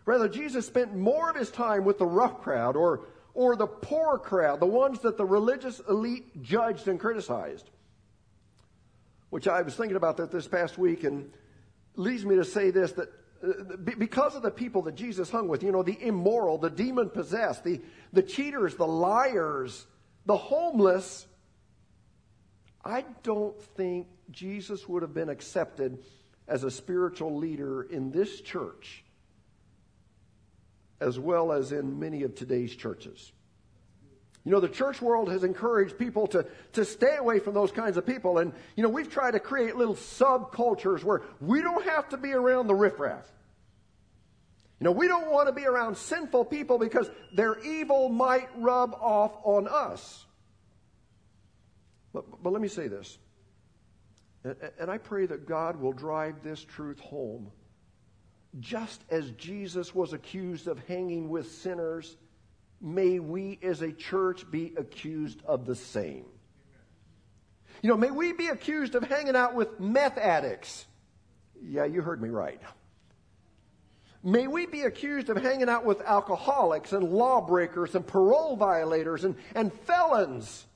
Rather, 0.05 0.29
Jesus 0.29 0.67
spent 0.67 0.95
more 0.95 1.31
of 1.31 1.37
his 1.37 1.51
time 1.51 1.85
with 1.85 1.99
the 1.99 2.07
rough 2.07 2.43
crowd 2.43 2.77
or, 2.77 3.03
or 3.33 3.57
the 3.57 3.67
poor 3.67 4.19
crowd, 4.19 4.61
the 4.61 4.67
ones 4.67 5.01
that 5.01 5.17
the 5.17 5.25
religious 5.25 5.81
elite 5.89 6.43
judged 6.43 6.89
and 6.89 7.01
criticized. 7.01 7.71
Which 9.31 9.49
I 9.49 9.63
was 9.63 9.75
thinking 9.75 9.97
about 9.97 10.19
that 10.19 10.31
this 10.31 10.47
past 10.47 10.77
week 10.77 11.05
and 11.05 11.33
leads 11.97 12.25
me 12.25 12.37
to 12.37 12.45
say 12.45 12.71
this 12.71 12.93
that 12.93 13.09
uh, 13.43 13.77
because 13.77 14.35
of 14.35 14.43
the 14.43 14.51
people 14.51 14.83
that 14.83 14.95
Jesus 14.95 15.31
hung 15.31 15.49
with, 15.49 15.63
you 15.63 15.73
know, 15.73 15.83
the 15.83 16.01
immoral, 16.01 16.59
the 16.59 16.71
demon 16.71 17.11
possessed, 17.11 17.65
the, 17.65 17.81
the 18.13 18.23
cheaters, 18.23 18.75
the 18.75 18.87
liars, 18.87 19.87
the 20.27 20.37
homeless, 20.37 21.27
I 22.85 23.05
don't 23.23 23.61
think 23.77 24.07
Jesus 24.31 24.89
would 24.89 25.03
have 25.03 25.15
been 25.15 25.31
accepted 25.31 25.99
as 26.47 26.65
a 26.65 26.71
spiritual 26.71 27.37
leader 27.37 27.83
in 27.83 28.11
this 28.11 28.41
church 28.41 29.05
as 31.01 31.19
well 31.19 31.53
as 31.53 31.73
in 31.73 31.99
many 31.99 32.23
of 32.23 32.35
today's 32.35 32.75
churches. 32.75 33.33
You 34.45 34.53
know, 34.53 34.61
the 34.61 34.69
church 34.69 35.01
world 35.01 35.31
has 35.31 35.43
encouraged 35.43 35.99
people 35.99 36.27
to, 36.29 36.47
to 36.75 36.85
stay 36.85 37.17
away 37.17 37.39
from 37.39 37.55
those 37.55 37.73
kinds 37.73 37.97
of 37.97 38.05
people. 38.05 38.39
And, 38.39 38.53
you 38.77 38.83
know, 38.83 38.91
we've 38.91 39.11
tried 39.11 39.33
to 39.33 39.41
create 39.41 39.75
little 39.77 39.95
subcultures 39.95 41.03
where 41.03 41.23
we 41.41 41.63
don't 41.63 41.85
have 41.85 42.11
to 42.11 42.19
be 42.19 42.33
around 42.33 42.67
the 42.67 42.75
riffraff. 42.75 43.31
You 44.81 44.85
know, 44.85 44.93
we 44.93 45.09
don't 45.09 45.31
want 45.31 45.49
to 45.49 45.55
be 45.55 45.67
around 45.67 45.97
sinful 45.97 46.47
people 46.47 46.79
because 46.79 47.11
their 47.33 47.59
evil 47.61 48.11
might 48.11 48.49
rub 48.57 48.95
off 48.95 49.33
on 49.45 49.67
us. 49.67 50.27
But, 52.15 52.43
but 52.43 52.53
let 52.53 52.63
me 52.63 52.69
say 52.69 52.89
this. 52.89 53.19
And, 54.79 54.91
I 54.91 54.99
pray 54.99 55.27
that 55.27 55.47
God 55.47 55.81
will 55.81 55.93
drive 55.93 56.43
this 56.43 56.63
truth 56.63 57.01
home. 57.01 57.51
Just 58.61 59.03
as 59.11 59.31
Jesus 59.33 59.95
was 59.95 60.13
accused 60.13 60.69
of 60.69 60.79
hanging 60.87 61.29
with 61.29 61.51
sinners, 61.51 62.17
may 62.81 63.19
we 63.19 63.59
as 63.63 63.83
a 63.83 63.91
church 63.91 64.49
be 64.51 64.73
accused 64.77 65.43
of 65.45 65.67
the 65.67 65.75
same. 65.75 66.27
You 67.83 67.89
know, 67.91 67.97
may 67.97 68.11
we 68.11 68.33
be 68.33 68.49
accused 68.49 68.95
of 68.95 69.03
hanging 69.03 69.35
out 69.35 69.55
with 69.55 69.81
meth 69.81 70.19
addicts. 70.19 70.87
Yeah, 71.61 71.87
you 71.87 72.01
heard 72.03 72.23
me 72.23 72.29
right. 72.29 72.61
May 74.23 74.47
we 74.47 74.67
be 74.67 74.83
accused 74.83 75.31
of 75.31 75.39
hanging 75.39 75.69
out 75.69 75.85
with 75.85 76.01
alcoholics 76.03 76.93
and 76.93 77.13
lawbreakers 77.13 77.95
and 77.95 78.07
parole 78.07 78.57
violators 78.57 79.25
and, 79.25 79.37
and 79.55 79.73
felons. 79.81 80.67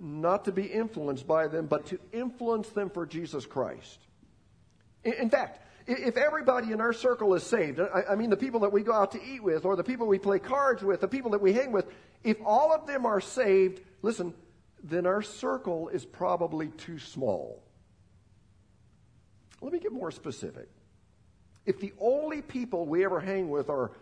Not 0.00 0.44
to 0.44 0.52
be 0.52 0.64
influenced 0.64 1.26
by 1.26 1.48
them, 1.48 1.66
but 1.66 1.86
to 1.86 1.98
influence 2.12 2.68
them 2.68 2.90
for 2.90 3.04
Jesus 3.04 3.46
Christ. 3.46 3.98
In, 5.04 5.30
fact, 5.30 5.60
if 5.86 6.16
everybody 6.16 6.72
in 6.72 6.80
our 6.80 6.92
circle 6.92 7.34
is 7.34 7.42
saved, 7.42 7.80
I 7.80 8.14
mean 8.14 8.30
the 8.30 8.36
people 8.36 8.60
that 8.60 8.72
we 8.72 8.82
go 8.82 8.92
out 8.92 9.12
to 9.12 9.22
eat 9.22 9.42
with, 9.42 9.64
or 9.64 9.74
the 9.74 9.84
people 9.84 10.06
we 10.06 10.18
play 10.18 10.38
cards 10.38 10.82
with, 10.82 11.00
the 11.00 11.08
people 11.08 11.32
that 11.32 11.40
we 11.40 11.52
hang 11.52 11.72
with, 11.72 11.86
if 12.22 12.36
all 12.44 12.72
of 12.72 12.86
them 12.86 13.06
are 13.06 13.20
saved, 13.20 13.80
listen, 14.02 14.34
then 14.82 15.06
our 15.06 15.22
circle 15.22 15.88
is 15.88 16.04
probably 16.04 16.68
too 16.68 16.98
small. 16.98 17.62
Let 19.60 19.72
me 19.72 19.80
get 19.80 19.92
more 19.92 20.10
specific. 20.10 20.68
If 21.66 21.80
the 21.80 21.92
only 22.00 22.42
people 22.42 22.86
we 22.86 23.04
ever 23.04 23.20
hang 23.20 23.50
with 23.50 23.68
are 23.68 23.92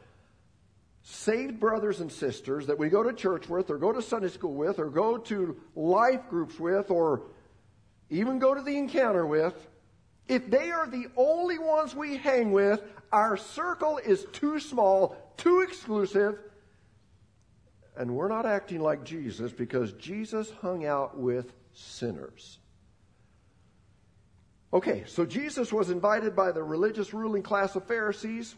saved 1.08 1.60
brothers 1.60 2.00
and 2.00 2.10
sisters 2.10 2.66
that 2.66 2.76
we 2.76 2.88
go 2.88 3.00
to 3.04 3.12
church 3.12 3.48
with, 3.48 3.70
or 3.70 3.78
go 3.78 3.92
to 3.92 4.02
Sunday 4.02 4.28
school 4.28 4.54
with, 4.54 4.80
or 4.80 4.90
go 4.90 5.16
to 5.16 5.56
life 5.76 6.28
groups 6.28 6.58
with, 6.58 6.90
or 6.90 7.22
even 8.10 8.40
go 8.40 8.52
to 8.54 8.60
the 8.60 8.76
encounter 8.76 9.25
with, 9.25 9.54
if 10.26 10.50
they 10.50 10.72
are 10.72 10.88
the 10.88 11.06
only 11.16 11.60
ones 11.60 11.94
we 11.94 12.16
hang 12.16 12.50
with, 12.50 12.82
our 13.12 13.36
circle 13.36 13.98
is 13.98 14.26
too 14.32 14.58
small, 14.58 15.16
too 15.36 15.60
exclusive, 15.60 16.40
and 17.96 18.10
we're 18.12 18.26
not 18.26 18.44
acting 18.44 18.80
like 18.80 19.04
Jesus 19.04 19.52
because 19.52 19.92
Jesus 19.92 20.50
hung 20.60 20.84
out 20.84 21.16
with 21.16 21.52
sinners. 21.72 22.58
Okay, 24.72 25.04
so 25.06 25.25
Jesus 25.25 25.72
was 25.72 25.88
invited 25.88 26.34
by 26.34 26.50
the 26.50 26.64
religious 26.64 27.14
ruling 27.14 27.44
class 27.44 27.76
of 27.76 27.86
Pharisees 27.86 28.56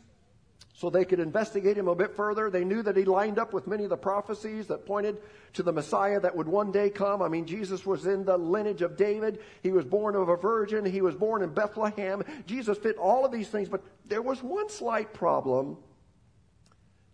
so 0.79 0.89
they 0.89 1.05
could 1.05 1.19
investigate 1.19 1.77
him 1.77 1.89
a 1.89 1.95
bit 1.97 2.15
further. 2.15 2.51
They 2.51 2.63
knew 2.63 2.85
that 2.85 2.97
he 2.97 3.05
lined 3.05 3.37
up 3.37 3.53
with 3.53 3.67
many 3.67 3.83
of 3.83 3.91
the 3.91 3.97
prophecies 3.97 4.69
that 4.69 4.87
pointed 4.87 5.21
to 5.55 5.65
the 5.65 5.73
Messiah 5.73 6.21
that 6.21 6.37
would 6.37 6.47
one 6.47 6.71
day 6.71 6.89
come. 6.89 7.21
I 7.21 7.27
mean, 7.27 7.47
Jesus 7.47 7.85
was 7.85 8.07
in 8.07 8.25
the 8.25 8.37
lineage 8.37 8.83
of 8.83 8.97
David. 8.97 9.41
He 9.61 9.73
was 9.73 9.85
born 9.85 10.15
of 10.15 10.29
a 10.29 10.37
virgin. 10.37 10.85
He 10.85 11.01
was 11.01 11.17
born 11.17 11.43
in 11.43 11.53
Bethlehem. 11.53 12.23
Jesus 12.47 12.79
fit 12.79 12.97
all 12.97 13.25
of 13.25 13.33
these 13.33 13.49
things, 13.49 13.69
but 13.69 13.83
there 14.07 14.23
was 14.23 14.41
one 14.41 14.71
slight 14.71 15.13
problem. 15.13 15.79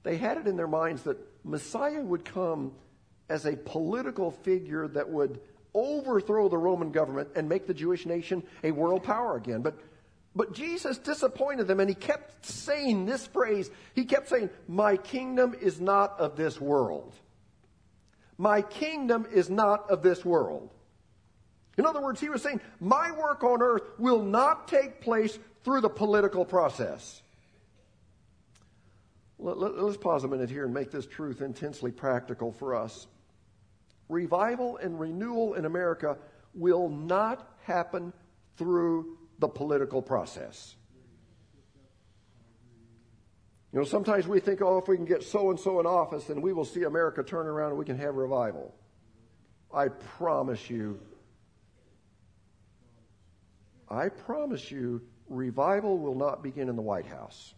They 0.02 0.18
had 0.18 0.37
it 0.37 0.47
in 0.47 0.59
their 0.59 0.68
minds 0.68 1.04
that 1.04 1.16
Messiah 1.42 2.02
would 2.02 2.26
come 2.26 2.73
as 3.30 3.47
a 3.47 3.56
political 3.56 4.30
figure 4.30 4.88
that 4.88 5.09
would 5.09 5.40
overthrow 5.73 6.50
the 6.50 6.59
Roman 6.59 6.92
government 6.92 7.31
and 7.35 7.48
make 7.48 7.66
the 7.66 7.72
Jewish 7.72 8.05
nation 8.05 8.42
a 8.62 8.72
world 8.72 9.05
power 9.05 9.38
again. 9.38 9.62
But 9.62 9.79
but 10.37 10.53
Jesus 10.53 10.99
disappointed 10.99 11.66
them 11.66 11.81
and 11.81 11.88
he 11.88 11.94
kept 11.94 12.44
saying 12.44 13.07
this 13.07 13.27
phrase. 13.27 13.70
He 13.94 14.05
kept 14.05 14.29
saying, 14.29 14.51
My 14.66 14.97
kingdom 14.97 15.55
is 15.61 15.81
not 15.81 16.18
of 16.18 16.37
this 16.37 16.61
world. 16.61 17.14
My 18.37 18.62
kingdom 18.62 19.27
is 19.33 19.49
not 19.49 19.88
of 19.90 20.03
this 20.03 20.25
world. 20.25 20.75
In 21.79 21.87
other 21.87 22.01
words, 22.01 22.20
he 22.20 22.29
was 22.29 22.42
saying, 22.42 22.61
My 22.81 23.12
work 23.12 23.44
on 23.44 23.62
earth 23.62 23.83
will 23.99 24.23
not 24.23 24.66
take 24.66 25.01
place 25.01 25.38
through 25.62 25.81
the 25.81 25.88
political 25.88 26.44
process. 26.44 27.23
Let, 29.38 29.57
us 29.57 29.73
let, 29.77 30.01
pause 30.01 30.25
a 30.25 30.29
minute 30.29 30.51
here 30.51 30.64
and 30.64 30.75
make 30.75 30.90
this 30.90 31.07
truth 31.07 31.42
intensely 31.42 31.90
practical 31.90 32.53
for 32.53 32.75
us. 32.75 33.07
Revival 34.09 34.79
and 34.79 34.99
renewal 34.99 35.55
in 35.55 35.64
America 35.64 36.16
will 36.55 36.88
not 36.88 37.57
happen 37.62 38.12
through 38.57 39.18
the 39.38 39.49
political 39.49 40.03
process. 40.03 40.77
You 43.73 43.81
know, 43.81 43.85
sometimes 43.85 44.29
we 44.29 44.38
think, 44.38 44.62
oh, 44.62 44.79
if 44.79 44.87
we 44.87 44.97
can 44.97 45.05
get 45.05 45.25
so 45.25 45.51
and 45.51 45.59
so 45.59 45.81
in 45.81 45.87
office, 45.87 46.25
then 46.25 46.40
we 46.40 46.53
will 46.53 46.64
see 46.64 46.85
America 46.85 47.25
turn 47.25 47.49
around 47.49 47.70
and 47.70 47.79
we 47.79 47.85
can 47.85 47.99
have 47.99 48.14
revival. 48.14 48.73
I 49.75 49.88
promise 49.88 50.70
you, 50.70 51.01
I 53.88 54.11
promise 54.11 54.70
you, 54.70 55.03
revival 55.29 55.99
will 55.99 56.14
not 56.14 56.42
begin 56.42 56.68
in 56.68 56.77
the 56.77 56.83
White 56.83 57.07
House. 57.07 57.55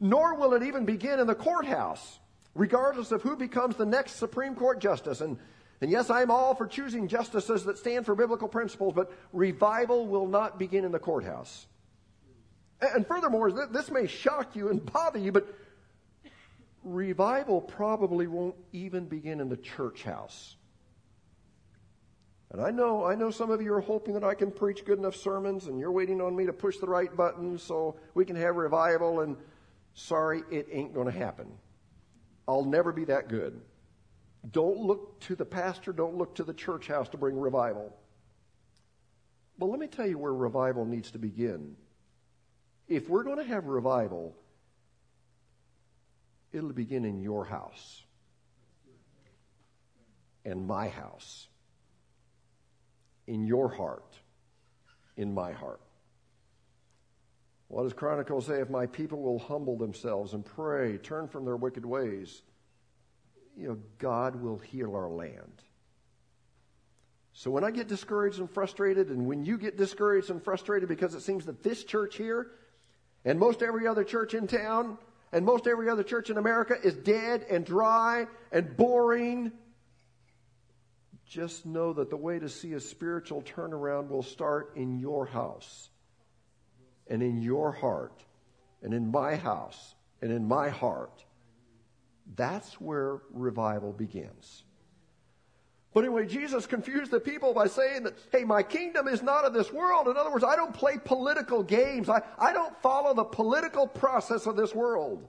Nor 0.00 0.34
will 0.34 0.54
it 0.54 0.64
even 0.64 0.84
begin 0.84 1.20
in 1.20 1.28
the 1.28 1.34
courthouse, 1.34 2.18
regardless 2.56 3.12
of 3.12 3.22
who 3.22 3.36
becomes 3.36 3.76
the 3.76 3.86
next 3.86 4.16
Supreme 4.16 4.56
Court 4.56 4.80
justice. 4.80 5.20
And 5.20 5.38
and 5.80 5.90
yes, 5.90 6.10
I'm 6.10 6.30
all 6.30 6.54
for 6.54 6.66
choosing 6.66 7.08
justices 7.08 7.64
that 7.64 7.78
stand 7.78 8.04
for 8.04 8.14
biblical 8.14 8.48
principles, 8.48 8.92
but 8.94 9.12
revival 9.32 10.06
will 10.06 10.26
not 10.26 10.58
begin 10.58 10.84
in 10.84 10.92
the 10.92 10.98
courthouse. 10.98 11.66
And 12.80 13.06
furthermore, 13.06 13.50
this 13.66 13.90
may 13.90 14.06
shock 14.06 14.56
you 14.56 14.68
and 14.68 14.84
bother 14.92 15.18
you, 15.18 15.32
but 15.32 15.46
revival 16.82 17.60
probably 17.60 18.26
won't 18.26 18.56
even 18.72 19.06
begin 19.06 19.40
in 19.40 19.48
the 19.48 19.56
church 19.56 20.02
house. 20.02 20.56
And 22.52 22.60
I 22.60 22.70
know, 22.70 23.04
I 23.04 23.14
know 23.14 23.30
some 23.30 23.50
of 23.50 23.62
you 23.62 23.72
are 23.74 23.80
hoping 23.80 24.14
that 24.14 24.24
I 24.24 24.34
can 24.34 24.50
preach 24.50 24.84
good 24.84 24.98
enough 24.98 25.14
sermons, 25.14 25.66
and 25.66 25.78
you're 25.78 25.92
waiting 25.92 26.20
on 26.20 26.34
me 26.34 26.46
to 26.46 26.52
push 26.52 26.78
the 26.78 26.86
right 26.86 27.14
button 27.14 27.58
so 27.58 27.96
we 28.14 28.24
can 28.24 28.36
have 28.36 28.56
revival. 28.56 29.20
And 29.20 29.36
sorry, 29.94 30.42
it 30.50 30.68
ain't 30.72 30.92
going 30.92 31.06
to 31.06 31.16
happen. 31.16 31.46
I'll 32.48 32.64
never 32.64 32.92
be 32.92 33.04
that 33.04 33.28
good. 33.28 33.60
Don't 34.48 34.78
look 34.78 35.20
to 35.20 35.36
the 35.36 35.44
pastor, 35.44 35.92
don't 35.92 36.16
look 36.16 36.36
to 36.36 36.44
the 36.44 36.54
church 36.54 36.86
house 36.86 37.08
to 37.10 37.18
bring 37.18 37.38
revival. 37.38 37.94
But 39.58 39.66
let 39.66 39.78
me 39.78 39.86
tell 39.86 40.06
you 40.06 40.16
where 40.16 40.32
revival 40.32 40.86
needs 40.86 41.10
to 41.10 41.18
begin. 41.18 41.76
If 42.88 43.08
we're 43.08 43.24
going 43.24 43.36
to 43.36 43.44
have 43.44 43.66
revival, 43.66 44.34
it'll 46.52 46.72
begin 46.72 47.04
in 47.04 47.20
your 47.20 47.44
house 47.44 48.02
and 50.44 50.66
my 50.66 50.88
house, 50.88 51.48
in 53.26 53.46
your 53.46 53.68
heart, 53.68 54.18
in 55.16 55.34
my 55.34 55.52
heart. 55.52 55.80
What 57.68 57.84
does 57.84 57.92
Chronicles 57.92 58.46
say? 58.46 58.60
If 58.60 58.70
my 58.70 58.86
people 58.86 59.22
will 59.22 59.38
humble 59.38 59.76
themselves 59.76 60.32
and 60.32 60.44
pray, 60.44 60.98
turn 60.98 61.28
from 61.28 61.44
their 61.44 61.56
wicked 61.56 61.84
ways, 61.84 62.42
you 63.60 63.68
know, 63.68 63.78
God 63.98 64.36
will 64.36 64.58
heal 64.58 64.96
our 64.96 65.10
land. 65.10 65.62
So 67.34 67.50
when 67.50 67.62
I 67.62 67.70
get 67.70 67.88
discouraged 67.88 68.38
and 68.38 68.50
frustrated, 68.50 69.08
and 69.08 69.26
when 69.26 69.44
you 69.44 69.58
get 69.58 69.76
discouraged 69.76 70.30
and 70.30 70.42
frustrated 70.42 70.88
because 70.88 71.14
it 71.14 71.20
seems 71.20 71.44
that 71.46 71.62
this 71.62 71.84
church 71.84 72.16
here 72.16 72.48
and 73.24 73.38
most 73.38 73.62
every 73.62 73.86
other 73.86 74.02
church 74.02 74.34
in 74.34 74.46
town 74.46 74.96
and 75.30 75.44
most 75.44 75.66
every 75.66 75.88
other 75.90 76.02
church 76.02 76.30
in 76.30 76.38
America 76.38 76.74
is 76.82 76.94
dead 76.94 77.44
and 77.50 77.64
dry 77.64 78.26
and 78.50 78.76
boring, 78.76 79.52
just 81.26 81.66
know 81.66 81.92
that 81.92 82.10
the 82.10 82.16
way 82.16 82.38
to 82.38 82.48
see 82.48 82.72
a 82.72 82.80
spiritual 82.80 83.42
turnaround 83.42 84.08
will 84.08 84.22
start 84.22 84.72
in 84.74 84.98
your 84.98 85.26
house 85.26 85.90
and 87.08 87.22
in 87.22 87.42
your 87.42 87.72
heart 87.72 88.24
and 88.82 88.94
in 88.94 89.10
my 89.10 89.36
house 89.36 89.94
and 90.22 90.32
in 90.32 90.48
my 90.48 90.70
heart. 90.70 91.24
That's 92.36 92.80
where 92.80 93.20
revival 93.32 93.92
begins. 93.92 94.64
But 95.92 96.04
anyway, 96.04 96.26
Jesus 96.26 96.66
confused 96.66 97.10
the 97.10 97.18
people 97.18 97.52
by 97.52 97.66
saying 97.66 98.04
that, 98.04 98.14
hey, 98.30 98.44
my 98.44 98.62
kingdom 98.62 99.08
is 99.08 99.22
not 99.22 99.44
of 99.44 99.52
this 99.52 99.72
world. 99.72 100.06
In 100.06 100.16
other 100.16 100.30
words, 100.30 100.44
I 100.44 100.54
don't 100.54 100.72
play 100.72 100.98
political 101.04 101.64
games. 101.64 102.08
I, 102.08 102.22
I 102.38 102.52
don't 102.52 102.80
follow 102.80 103.12
the 103.12 103.24
political 103.24 103.88
process 103.88 104.46
of 104.46 104.54
this 104.54 104.72
world. 104.72 105.26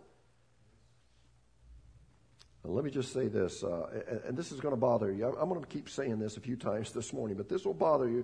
And 2.64 2.76
let 2.76 2.86
me 2.86 2.92
just 2.92 3.12
say 3.12 3.28
this, 3.28 3.64
uh, 3.64 3.88
and, 4.08 4.22
and, 4.26 4.38
this 4.38 4.52
is 4.52 4.60
going 4.60 4.74
to 4.74 4.80
bother 4.80 5.12
you. 5.12 5.26
I'm 5.26 5.50
going 5.50 5.62
to 5.62 5.68
keep 5.68 5.90
saying 5.90 6.20
this 6.20 6.38
a 6.38 6.40
few 6.40 6.56
times 6.56 6.92
this 6.92 7.12
morning, 7.12 7.36
but 7.36 7.50
this 7.50 7.66
will 7.66 7.74
bother 7.74 8.08
you. 8.08 8.24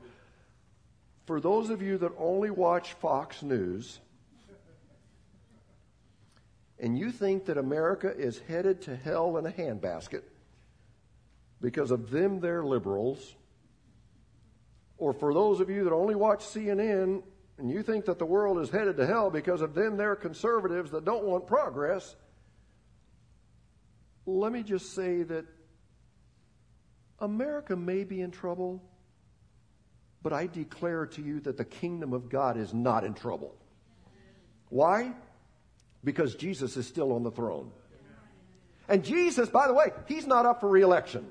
For 1.25 1.41
those 1.41 1.71
of 1.71 1.81
you 1.81 1.97
that 1.97 2.11
only 2.19 2.51
watch 2.51 2.93
Fox 2.93 3.41
News, 3.41 3.99
and 6.79 6.97
you 6.97 7.11
think 7.11 7.45
that 7.45 7.57
America 7.57 8.13
is 8.15 8.39
headed 8.47 8.81
to 8.83 8.95
hell 8.95 9.37
in 9.37 9.45
a 9.45 9.51
handbasket 9.51 10.23
because 11.61 11.91
of 11.91 12.11
them, 12.11 12.39
they're 12.39 12.63
liberals, 12.63 13.35
or 14.97 15.13
for 15.13 15.33
those 15.33 15.59
of 15.59 15.69
you 15.69 15.83
that 15.83 15.93
only 15.93 16.15
watch 16.15 16.39
CNN 16.39 17.23
and 17.57 17.71
you 17.71 17.81
think 17.81 18.05
that 18.05 18.19
the 18.19 18.25
world 18.25 18.59
is 18.59 18.69
headed 18.69 18.97
to 18.97 19.07
hell 19.07 19.31
because 19.31 19.61
of 19.61 19.73
them, 19.73 19.97
they're 19.97 20.15
conservatives 20.15 20.91
that 20.91 21.05
don't 21.05 21.23
want 21.23 21.47
progress, 21.47 22.15
let 24.27 24.51
me 24.51 24.61
just 24.61 24.93
say 24.93 25.23
that 25.23 25.45
America 27.19 27.75
may 27.75 28.03
be 28.03 28.21
in 28.21 28.29
trouble, 28.29 28.83
but 30.21 30.33
I 30.33 30.45
declare 30.45 31.07
to 31.07 31.21
you 31.21 31.39
that 31.41 31.57
the 31.57 31.65
kingdom 31.65 32.13
of 32.13 32.29
God 32.29 32.57
is 32.57 32.73
not 32.73 33.03
in 33.03 33.13
trouble. 33.13 33.55
Why? 34.69 35.13
Because 36.03 36.35
Jesus 36.35 36.77
is 36.77 36.87
still 36.87 37.11
on 37.13 37.23
the 37.23 37.31
throne. 37.31 37.71
And 38.87 39.03
Jesus, 39.03 39.49
by 39.49 39.67
the 39.67 39.73
way, 39.73 39.91
he's 40.07 40.25
not 40.25 40.45
up 40.45 40.61
for 40.61 40.69
reelection. 40.69 41.25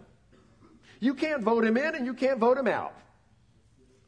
You 1.00 1.14
can't 1.14 1.42
vote 1.42 1.64
him 1.64 1.76
in 1.76 1.94
and 1.94 2.06
you 2.06 2.14
can't 2.14 2.38
vote 2.38 2.58
him 2.58 2.68
out. 2.68 2.94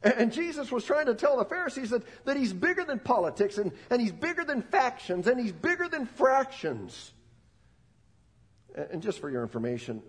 And 0.01 0.31
Jesus 0.31 0.71
was 0.71 0.85
trying 0.85 1.07
to 1.07 1.15
tell 1.15 1.37
the 1.37 1.45
Pharisees 1.45 1.89
that, 1.89 2.03
that 2.25 2.37
he's 2.37 2.53
bigger 2.53 2.85
than 2.85 2.99
politics 2.99 3.57
and, 3.57 3.73
and 3.89 3.99
he's 3.99 4.13
bigger 4.13 4.45
than 4.45 4.61
factions 4.61 5.27
and 5.27 5.39
he's 5.39 5.51
bigger 5.51 5.89
than 5.89 6.05
fractions. 6.05 7.11
And 8.75 9.01
just 9.01 9.19
for 9.19 9.29
your 9.29 9.41
information, 9.41 10.01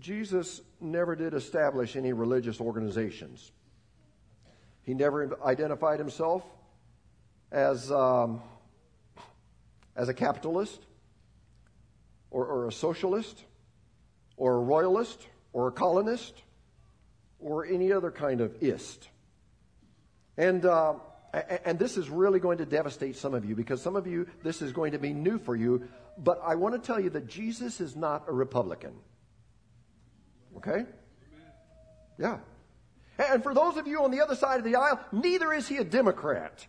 Jesus 0.00 0.60
never 0.80 1.14
did 1.14 1.34
establish 1.34 1.94
any 1.94 2.12
religious 2.12 2.60
organizations. 2.60 3.52
He 4.82 4.92
never 4.92 5.38
identified 5.44 5.98
himself 5.98 6.42
as, 7.52 7.92
um, 7.92 8.42
as 9.96 10.08
a 10.08 10.14
capitalist 10.14 10.80
or, 12.30 12.46
or 12.46 12.68
a 12.68 12.72
socialist 12.72 13.42
or 14.36 14.56
a 14.56 14.60
royalist 14.60 15.26
or 15.52 15.68
a 15.68 15.72
colonist 15.72 16.42
or 17.40 17.66
any 17.66 17.92
other 17.92 18.10
kind 18.10 18.40
of 18.40 18.62
ist. 18.62 19.08
And, 20.36 20.64
uh, 20.66 20.94
and 21.64 21.78
this 21.78 21.96
is 21.96 22.10
really 22.10 22.40
going 22.40 22.58
to 22.58 22.66
devastate 22.66 23.16
some 23.16 23.34
of 23.34 23.44
you 23.44 23.54
because 23.56 23.80
some 23.80 23.96
of 23.96 24.06
you, 24.06 24.26
this 24.42 24.62
is 24.62 24.72
going 24.72 24.92
to 24.92 24.98
be 24.98 25.12
new 25.12 25.38
for 25.38 25.56
you. 25.56 25.88
But 26.18 26.40
I 26.44 26.54
want 26.54 26.74
to 26.74 26.86
tell 26.86 27.00
you 27.00 27.10
that 27.10 27.26
Jesus 27.26 27.80
is 27.80 27.96
not 27.96 28.24
a 28.28 28.32
Republican. 28.32 28.94
Okay? 30.58 30.84
Yeah. 32.18 32.38
And 33.18 33.42
for 33.42 33.54
those 33.54 33.76
of 33.76 33.86
you 33.86 34.02
on 34.02 34.10
the 34.10 34.20
other 34.20 34.34
side 34.34 34.58
of 34.58 34.64
the 34.64 34.76
aisle, 34.76 35.00
neither 35.12 35.52
is 35.52 35.68
he 35.68 35.78
a 35.78 35.84
Democrat, 35.84 36.66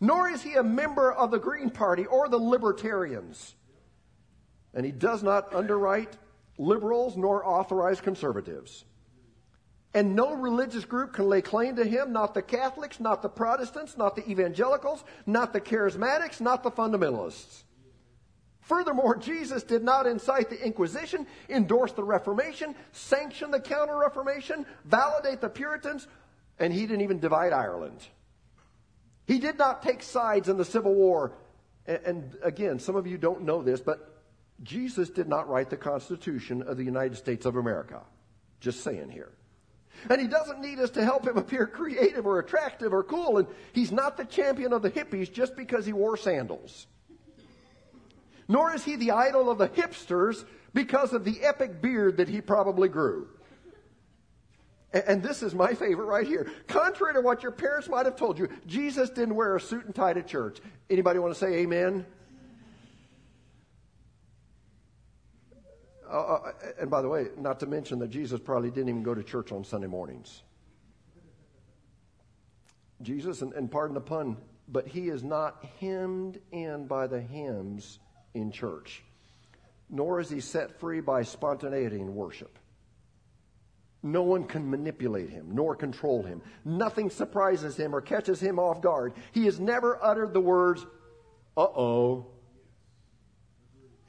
nor 0.00 0.28
is 0.28 0.42
he 0.42 0.54
a 0.54 0.62
member 0.62 1.12
of 1.12 1.30
the 1.30 1.38
Green 1.38 1.70
Party 1.70 2.06
or 2.06 2.28
the 2.28 2.38
Libertarians. 2.38 3.54
And 4.72 4.86
he 4.86 4.92
does 4.92 5.22
not 5.22 5.54
underwrite 5.54 6.16
liberals 6.56 7.16
nor 7.16 7.46
authorize 7.46 8.00
conservatives. 8.00 8.84
And 9.92 10.14
no 10.14 10.34
religious 10.34 10.84
group 10.84 11.12
can 11.12 11.28
lay 11.28 11.42
claim 11.42 11.76
to 11.76 11.84
him, 11.84 12.12
not 12.12 12.32
the 12.32 12.42
Catholics, 12.42 13.00
not 13.00 13.22
the 13.22 13.28
Protestants, 13.28 13.98
not 13.98 14.14
the 14.14 14.28
evangelicals, 14.30 15.02
not 15.26 15.52
the 15.52 15.60
charismatics, 15.60 16.40
not 16.40 16.62
the 16.62 16.70
fundamentalists. 16.70 17.64
Furthermore, 18.60 19.16
Jesus 19.16 19.64
did 19.64 19.82
not 19.82 20.06
incite 20.06 20.48
the 20.48 20.64
Inquisition, 20.64 21.26
endorse 21.48 21.90
the 21.90 22.04
Reformation, 22.04 22.76
sanction 22.92 23.50
the 23.50 23.58
Counter 23.58 23.98
Reformation, 23.98 24.64
validate 24.84 25.40
the 25.40 25.48
Puritans, 25.48 26.06
and 26.60 26.72
he 26.72 26.82
didn't 26.82 27.00
even 27.00 27.18
divide 27.18 27.52
Ireland. 27.52 28.00
He 29.30 29.38
did 29.38 29.58
not 29.58 29.84
take 29.84 30.02
sides 30.02 30.48
in 30.48 30.56
the 30.56 30.64
Civil 30.64 30.92
War. 30.92 31.30
And, 31.86 32.00
and 32.04 32.36
again, 32.42 32.80
some 32.80 32.96
of 32.96 33.06
you 33.06 33.16
don't 33.16 33.42
know 33.42 33.62
this, 33.62 33.80
but 33.80 34.20
Jesus 34.64 35.08
did 35.08 35.28
not 35.28 35.48
write 35.48 35.70
the 35.70 35.76
Constitution 35.76 36.62
of 36.62 36.76
the 36.76 36.82
United 36.82 37.14
States 37.14 37.46
of 37.46 37.54
America. 37.54 38.00
Just 38.58 38.82
saying 38.82 39.08
here. 39.08 39.30
And 40.10 40.20
he 40.20 40.26
doesn't 40.26 40.60
need 40.60 40.80
us 40.80 40.90
to 40.90 41.04
help 41.04 41.28
him 41.28 41.38
appear 41.38 41.68
creative 41.68 42.26
or 42.26 42.40
attractive 42.40 42.92
or 42.92 43.04
cool. 43.04 43.38
And 43.38 43.46
he's 43.72 43.92
not 43.92 44.16
the 44.16 44.24
champion 44.24 44.72
of 44.72 44.82
the 44.82 44.90
hippies 44.90 45.32
just 45.32 45.54
because 45.54 45.86
he 45.86 45.92
wore 45.92 46.16
sandals. 46.16 46.88
Nor 48.48 48.74
is 48.74 48.82
he 48.82 48.96
the 48.96 49.12
idol 49.12 49.48
of 49.48 49.58
the 49.58 49.68
hipsters 49.68 50.44
because 50.74 51.12
of 51.12 51.24
the 51.24 51.44
epic 51.44 51.80
beard 51.80 52.16
that 52.16 52.28
he 52.28 52.40
probably 52.40 52.88
grew. 52.88 53.28
And 54.92 55.22
this 55.22 55.42
is 55.42 55.54
my 55.54 55.74
favorite 55.74 56.06
right 56.06 56.26
here. 56.26 56.50
Contrary 56.66 57.14
to 57.14 57.20
what 57.20 57.42
your 57.44 57.52
parents 57.52 57.88
might 57.88 58.06
have 58.06 58.16
told 58.16 58.38
you, 58.38 58.48
Jesus 58.66 59.08
didn't 59.08 59.36
wear 59.36 59.54
a 59.54 59.60
suit 59.60 59.84
and 59.84 59.94
tie 59.94 60.12
to 60.12 60.22
church. 60.22 60.58
Anybody 60.88 61.20
want 61.20 61.32
to 61.32 61.38
say 61.38 61.58
amen? 61.58 62.04
Uh, 66.10 66.18
uh, 66.18 66.52
and 66.80 66.90
by 66.90 67.02
the 67.02 67.08
way, 67.08 67.28
not 67.38 67.60
to 67.60 67.66
mention 67.66 68.00
that 68.00 68.10
Jesus 68.10 68.40
probably 68.40 68.70
didn't 68.70 68.88
even 68.88 69.04
go 69.04 69.14
to 69.14 69.22
church 69.22 69.52
on 69.52 69.64
Sunday 69.64 69.86
mornings. 69.86 70.42
Jesus, 73.02 73.42
and, 73.42 73.52
and 73.52 73.70
pardon 73.70 73.94
the 73.94 74.00
pun, 74.00 74.36
but 74.66 74.88
he 74.88 75.08
is 75.08 75.22
not 75.22 75.64
hemmed 75.78 76.40
in 76.50 76.86
by 76.86 77.06
the 77.06 77.20
hymns 77.20 78.00
in 78.34 78.50
church, 78.50 79.04
nor 79.88 80.18
is 80.18 80.28
he 80.28 80.40
set 80.40 80.80
free 80.80 81.00
by 81.00 81.22
spontaneity 81.22 82.00
in 82.00 82.14
worship. 82.14 82.58
No 84.02 84.22
one 84.22 84.44
can 84.44 84.70
manipulate 84.70 85.30
him 85.30 85.48
nor 85.52 85.76
control 85.76 86.22
him. 86.22 86.40
Nothing 86.64 87.10
surprises 87.10 87.76
him 87.76 87.94
or 87.94 88.00
catches 88.00 88.40
him 88.40 88.58
off 88.58 88.80
guard. 88.80 89.12
He 89.32 89.44
has 89.44 89.60
never 89.60 90.02
uttered 90.02 90.32
the 90.32 90.40
words, 90.40 90.86
uh 91.56 91.60
oh, 91.62 92.26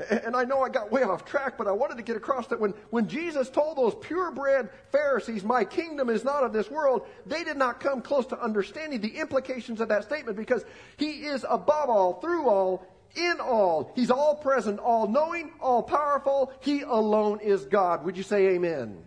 and 0.09 0.35
I 0.35 0.43
know 0.43 0.61
I 0.61 0.69
got 0.69 0.91
way 0.91 1.03
off 1.03 1.25
track, 1.25 1.57
but 1.57 1.67
I 1.67 1.71
wanted 1.71 1.97
to 1.97 2.03
get 2.03 2.15
across 2.15 2.47
that 2.47 2.59
when, 2.59 2.73
when 2.89 3.07
Jesus 3.07 3.49
told 3.49 3.77
those 3.77 3.95
purebred 3.95 4.69
Pharisees, 4.91 5.43
My 5.43 5.63
kingdom 5.63 6.09
is 6.09 6.23
not 6.23 6.43
of 6.43 6.53
this 6.53 6.69
world, 6.69 7.07
they 7.25 7.43
did 7.43 7.57
not 7.57 7.79
come 7.79 8.01
close 8.01 8.25
to 8.27 8.41
understanding 8.41 9.01
the 9.01 9.17
implications 9.17 9.81
of 9.81 9.89
that 9.89 10.03
statement 10.03 10.37
because 10.37 10.65
He 10.97 11.25
is 11.25 11.45
above 11.47 11.89
all, 11.89 12.13
through 12.13 12.47
all, 12.47 12.85
in 13.15 13.39
all. 13.39 13.91
He's 13.95 14.11
all 14.11 14.35
present, 14.35 14.79
all 14.79 15.07
knowing, 15.07 15.51
all 15.59 15.83
powerful. 15.83 16.53
He 16.61 16.81
alone 16.81 17.39
is 17.41 17.65
God. 17.65 18.05
Would 18.05 18.17
you 18.17 18.23
say 18.23 18.49
amen? 18.49 19.03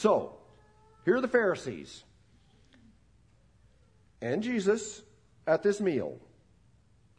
So, 0.00 0.32
here 1.04 1.16
are 1.16 1.20
the 1.20 1.28
Pharisees 1.28 2.04
and 4.22 4.42
Jesus 4.42 5.02
at 5.46 5.62
this 5.62 5.78
meal. 5.78 6.16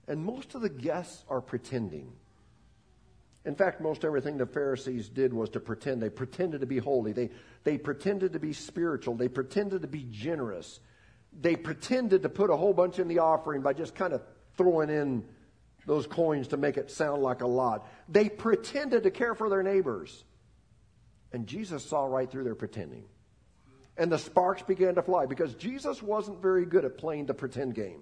And 0.08 0.26
most 0.26 0.56
of 0.56 0.64
the 0.64 0.70
guests 0.70 1.24
are 1.30 1.42
pretending. 1.42 2.12
In 3.46 3.54
fact, 3.54 3.82
most 3.82 4.04
everything 4.04 4.38
the 4.38 4.48
Pharisees 4.48 5.10
did 5.10 5.32
was 5.32 5.52
to 5.52 5.60
pretend. 5.60 6.02
They 6.02 6.10
pretended 6.10 6.62
to 6.62 6.66
be 6.66 6.80
holy. 6.80 7.12
They, 7.12 7.30
they 7.64 7.78
pretended 7.78 8.34
to 8.34 8.40
be 8.40 8.52
spiritual. 8.52 9.14
They 9.14 9.28
pretended 9.28 9.84
to 9.84 9.88
be 9.88 10.08
generous. 10.10 10.80
They 11.40 11.56
pretended 11.56 12.24
to 12.24 12.30
put 12.30 12.50
a 12.50 12.58
whole 12.58 12.74
bunch 12.74 12.98
in 12.98 13.08
the 13.08 13.20
offering 13.20 13.62
by 13.62 13.74
just 13.74 13.94
kind 13.94 14.12
of 14.12 14.24
throwing 14.58 14.90
in 14.90 15.24
those 15.86 16.08
coins 16.08 16.48
to 16.48 16.58
make 16.58 16.78
it 16.78 16.90
sound 16.90 17.22
like 17.22 17.44
a 17.44 17.48
lot. 17.48 17.88
They 18.10 18.28
pretended 18.28 19.04
to 19.04 19.12
care 19.12 19.36
for 19.36 19.50
their 19.50 19.62
neighbors. 19.62 20.24
And 21.34 21.48
Jesus 21.48 21.84
saw 21.84 22.06
right 22.06 22.30
through 22.30 22.44
their 22.44 22.56
pretending. 22.56 23.06
And 23.98 24.12
the 24.12 24.18
sparks 24.18 24.62
began 24.64 24.96
to 24.96 25.02
fly 25.02 25.26
because 25.26 25.54
Jesus 25.56 26.02
wasn't 26.02 26.42
very 26.42 26.66
good 26.66 26.86
at 26.86 26.98
playing 26.98 27.26
the 27.26 27.34
pretend 27.34 27.76
game. 27.76 28.02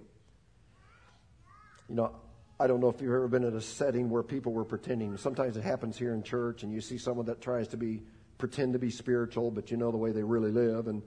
You 1.88 1.96
know, 1.96 2.16
I 2.60 2.68
don't 2.68 2.80
know 2.80 2.90
if 2.90 3.02
you've 3.02 3.14
ever 3.14 3.28
been 3.28 3.44
in 3.44 3.56
a 3.56 3.62
setting 3.62 4.10
where 4.10 4.22
people 4.22 4.52
were 4.52 4.66
pretending. 4.66 5.16
Sometimes 5.18 5.58
it 5.58 5.64
happens 5.64 5.98
here 5.98 6.14
in 6.14 6.24
church, 6.24 6.64
and 6.64 6.72
you 6.72 6.82
see 6.82 6.98
someone 6.98 7.26
that 7.28 7.42
tries 7.42 7.70
to 7.70 7.78
be 7.78 8.02
pretend 8.38 8.74
to 8.74 8.80
be 8.80 8.90
spiritual, 8.90 9.52
but 9.52 9.70
you 9.72 9.78
know 9.78 9.92
the 9.92 9.98
way 9.98 10.12
they 10.12 10.24
really 10.24 10.52
live, 10.52 10.88
and 10.88 11.02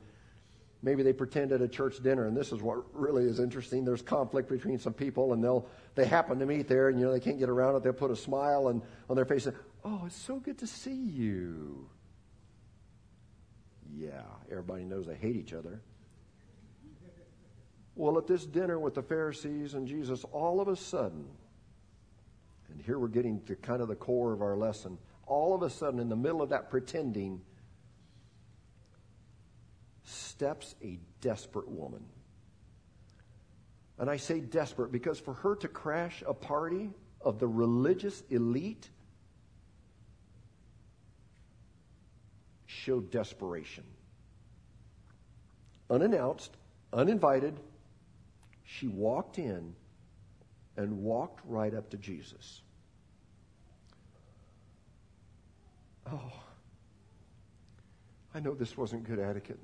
maybe 0.82 1.02
they 1.02 1.12
pretend 1.12 1.52
at 1.52 1.62
a 1.62 1.68
church 1.68 2.02
dinner. 2.02 2.26
And 2.26 2.36
this 2.36 2.52
is 2.52 2.60
what 2.60 2.84
really 2.94 3.24
is 3.24 3.40
interesting. 3.40 3.84
There's 3.84 4.02
conflict 4.02 4.48
between 4.48 4.78
some 4.78 4.92
people, 4.92 5.32
and 5.32 5.42
they'll 5.42 5.66
they 5.94 6.04
happen 6.04 6.38
to 6.38 6.46
meet 6.46 6.68
there, 6.68 6.88
and 6.88 6.98
you 6.98 7.06
know 7.06 7.12
they 7.12 7.20
can't 7.20 7.38
get 7.38 7.48
around 7.48 7.76
it. 7.76 7.82
They'll 7.82 7.92
put 7.92 8.10
a 8.10 8.16
smile 8.16 8.68
and 8.68 8.82
on 9.08 9.16
their 9.16 9.24
face, 9.24 9.46
and 9.46 9.56
oh, 9.84 10.02
it's 10.06 10.16
so 10.16 10.36
good 10.36 10.58
to 10.58 10.66
see 10.66 10.94
you. 10.94 11.88
Yeah, 14.12 14.20
everybody 14.50 14.84
knows 14.84 15.06
they 15.06 15.14
hate 15.14 15.36
each 15.36 15.54
other. 15.54 15.80
Well, 17.94 18.18
at 18.18 18.26
this 18.26 18.44
dinner 18.44 18.78
with 18.78 18.94
the 18.94 19.02
Pharisees 19.02 19.74
and 19.74 19.86
Jesus, 19.86 20.24
all 20.32 20.60
of 20.60 20.68
a 20.68 20.76
sudden, 20.76 21.26
and 22.70 22.82
here 22.82 22.98
we're 22.98 23.08
getting 23.08 23.40
to 23.42 23.56
kind 23.56 23.82
of 23.82 23.88
the 23.88 23.94
core 23.94 24.32
of 24.32 24.42
our 24.42 24.56
lesson. 24.56 24.98
All 25.26 25.54
of 25.54 25.62
a 25.62 25.70
sudden, 25.70 26.00
in 26.00 26.08
the 26.08 26.16
middle 26.16 26.42
of 26.42 26.48
that 26.50 26.70
pretending, 26.70 27.40
steps 30.04 30.74
a 30.82 30.98
desperate 31.20 31.68
woman. 31.68 32.02
And 33.98 34.10
I 34.10 34.16
say 34.16 34.40
desperate 34.40 34.90
because 34.90 35.20
for 35.20 35.34
her 35.34 35.54
to 35.56 35.68
crash 35.68 36.22
a 36.26 36.34
party 36.34 36.90
of 37.20 37.38
the 37.38 37.46
religious 37.46 38.22
elite 38.30 38.88
showed 42.66 43.10
desperation. 43.10 43.84
Unannounced, 45.92 46.56
uninvited, 46.94 47.60
she 48.64 48.88
walked 48.88 49.38
in 49.38 49.74
and 50.78 51.02
walked 51.02 51.40
right 51.44 51.74
up 51.74 51.90
to 51.90 51.98
Jesus. 51.98 52.62
Oh, 56.10 56.32
I 58.34 58.40
know 58.40 58.54
this 58.54 58.74
wasn't 58.74 59.04
good 59.04 59.20
etiquette. 59.20 59.60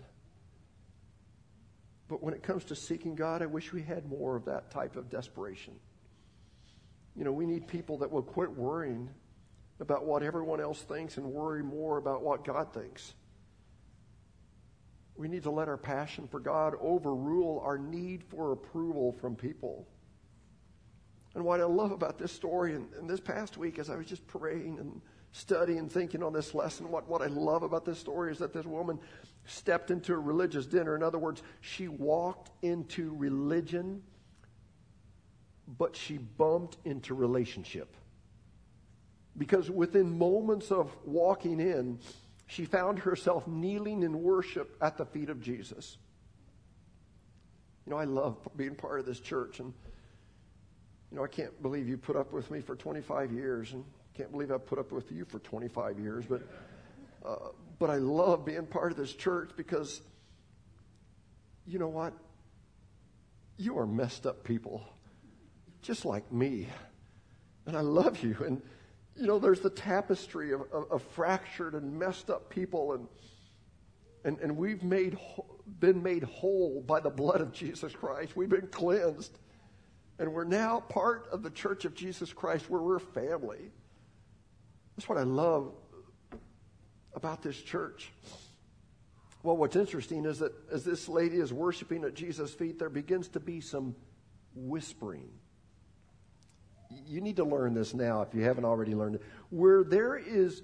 But 2.09 2.23
when 2.23 2.35
it 2.35 2.43
comes 2.43 2.65
to 2.65 2.77
seeking 2.77 3.15
God, 3.15 3.41
I 3.41 3.47
wish 3.47 3.73
we 3.73 3.81
had 3.81 4.07
more 4.07 4.37
of 4.37 4.45
that 4.45 4.71
type 4.71 4.97
of 4.97 5.09
desperation. 5.09 5.75
You 7.17 7.25
know, 7.25 7.33
we 7.33 7.47
need 7.47 7.67
people 7.67 7.97
that 7.99 8.13
will 8.13 8.23
quit 8.23 8.51
worrying 8.55 9.09
about 9.81 10.05
what 10.05 10.23
everyone 10.23 10.61
else 10.61 10.83
thinks 10.83 11.17
and 11.17 11.25
worry 11.25 11.63
more 11.63 11.97
about 11.97 12.23
what 12.23 12.45
God 12.45 12.75
thinks. 12.75 13.15
We 15.19 15.27
need 15.27 15.43
to 15.43 15.51
let 15.51 15.69
our 15.69 15.77
passion 15.77 16.29
for 16.29 16.39
God 16.39 16.75
overrule 16.81 17.61
our 17.65 17.77
need 17.77 18.23
for 18.23 18.53
approval 18.53 19.13
from 19.21 19.35
people. 19.35 19.85
And 21.35 21.45
what 21.45 21.61
I 21.61 21.65
love 21.65 21.91
about 21.91 22.19
this 22.19 22.31
story 22.31 22.75
and, 22.75 22.87
and 22.95 23.11
this 23.11 23.19
past 23.19 23.59
week 23.59 23.81
as 23.81 23.91
I 23.91 23.97
was 23.97 24.07
just 24.07 24.25
praying 24.29 24.79
and 24.79 25.01
studying 25.33 25.89
thinking 25.89 26.23
on 26.23 26.33
this 26.33 26.55
lesson, 26.55 26.89
what, 26.89 27.09
what 27.09 27.21
I 27.21 27.27
love 27.27 27.65
about 27.65 27.85
this 27.85 27.99
story 27.99 28.31
is 28.31 28.39
that 28.39 28.53
this 28.53 28.65
woman 28.65 29.01
stepped 29.45 29.91
into 29.91 30.15
a 30.15 30.19
religious 30.19 30.67
dinner. 30.67 30.95
In 30.95 31.03
other 31.03 31.19
words, 31.19 31.43
she 31.61 31.89
walked 31.89 32.51
into 32.63 33.13
religion, 33.17 34.05
but 35.67 35.97
she 35.97 36.19
bumped 36.19 36.77
into 36.85 37.15
relationship. 37.15 37.97
Because 39.37 39.69
within 39.69 40.17
moments 40.17 40.71
of 40.71 40.97
walking 41.05 41.59
in, 41.59 41.99
she 42.49 42.65
found 42.65 42.99
herself 42.99 43.47
kneeling 43.47 44.03
in 44.03 44.23
worship 44.23 44.75
at 44.81 44.97
the 44.97 45.05
feet 45.05 45.29
of 45.29 45.41
Jesus. 45.41 45.99
You 47.87 47.93
know, 47.93 47.99
I 47.99 48.05
love 48.05 48.37
being 48.57 48.75
part 48.75 48.99
of 48.99 49.07
this 49.07 49.21
church, 49.21 49.61
and 49.61 49.73
you 51.11 51.19
know, 51.19 51.25
I 51.25 51.29
can't 51.29 51.63
believe 51.63 51.89
you 51.89 51.99
put 51.99 52.17
up 52.17 52.33
with 52.33 52.51
me 52.51 52.61
for 52.61 52.75
25 52.75 53.33
years, 53.33 53.75
and 53.75 53.85
can't 54.15 54.33
believe 54.33 54.51
I've 54.51 54.67
put 54.67 54.79
up 54.79 54.93
with 54.93 55.13
you 55.13 55.27
for 55.27 55.39
25 55.39 55.99
years, 55.99 56.25
but 56.27 56.43
uh, 57.25 57.37
but 57.79 57.91
I 57.91 57.97
love 57.97 58.45
being 58.45 58.67
part 58.67 58.93
of 58.93 58.99
this 58.99 59.13
church 59.13 59.51
because 59.57 60.01
you 61.67 61.79
know 61.79 61.89
what? 61.89 62.15
You 63.59 63.79
are 63.79 63.87
messed 63.87 64.27
up 64.27 64.43
people, 64.43 64.83
just 65.83 66.07
like 66.07 66.33
me, 66.33 66.67
and 67.67 67.77
I 67.77 67.83
love 67.83 68.23
you 68.23 68.37
and 68.47 68.63
you 69.19 69.27
know, 69.27 69.39
there's 69.39 69.61
the 69.61 69.71
tapestry 69.71 70.53
of, 70.53 70.63
of, 70.73 70.91
of 70.91 71.03
fractured 71.03 71.75
and 71.75 71.99
messed 71.99 72.31
up 72.31 72.51
people, 72.51 72.93
and 72.93 73.09
and, 74.25 74.39
and 74.41 74.57
we've 74.57 74.83
made 74.83 75.17
been 75.81 76.03
made 76.03 76.23
whole 76.23 76.83
by 76.87 77.01
the 77.01 77.11
blood 77.11 77.41
of 77.41 77.53
Jesus 77.53 77.93
Christ. 77.93 78.37
We've 78.37 78.49
been 78.49 78.69
cleansed, 78.69 79.39
and 80.19 80.33
we're 80.33 80.45
now 80.45 80.81
part 80.81 81.29
of 81.33 81.43
the 81.43 81.51
Church 81.51 81.85
of 81.85 81.95
Jesus 81.95 82.33
Christ, 82.33 82.69
where 82.71 82.81
we're 82.81 82.99
family. 82.99 83.71
That's 84.97 85.09
what 85.09 85.19
I 85.19 85.23
love 85.23 85.73
about 87.15 87.43
this 87.43 87.57
church. 87.57 88.13
Well, 89.43 89.57
what's 89.57 89.77
interesting 89.77 90.25
is 90.25 90.41
that 90.41 90.53
as 90.73 90.85
this 90.85 91.09
lady 91.09 91.37
is 91.37 91.53
worshiping 91.53 92.05
at 92.05 92.15
Jesus' 92.15 92.53
feet, 92.53 92.79
there 92.79 92.91
begins 92.91 93.29
to 93.29 93.41
be 93.41 93.61
some 93.61 93.95
whispering 94.55 95.31
you 97.07 97.21
need 97.21 97.37
to 97.37 97.45
learn 97.45 97.75
this 97.75 97.95
now 97.95 98.23
if 98.23 98.35
you 98.35 98.43
haven't 98.43 98.65
already 98.65 98.95
learned 98.95 99.17
it. 99.17 99.23
Where 99.51 99.85
there 99.85 100.17
is 100.17 100.63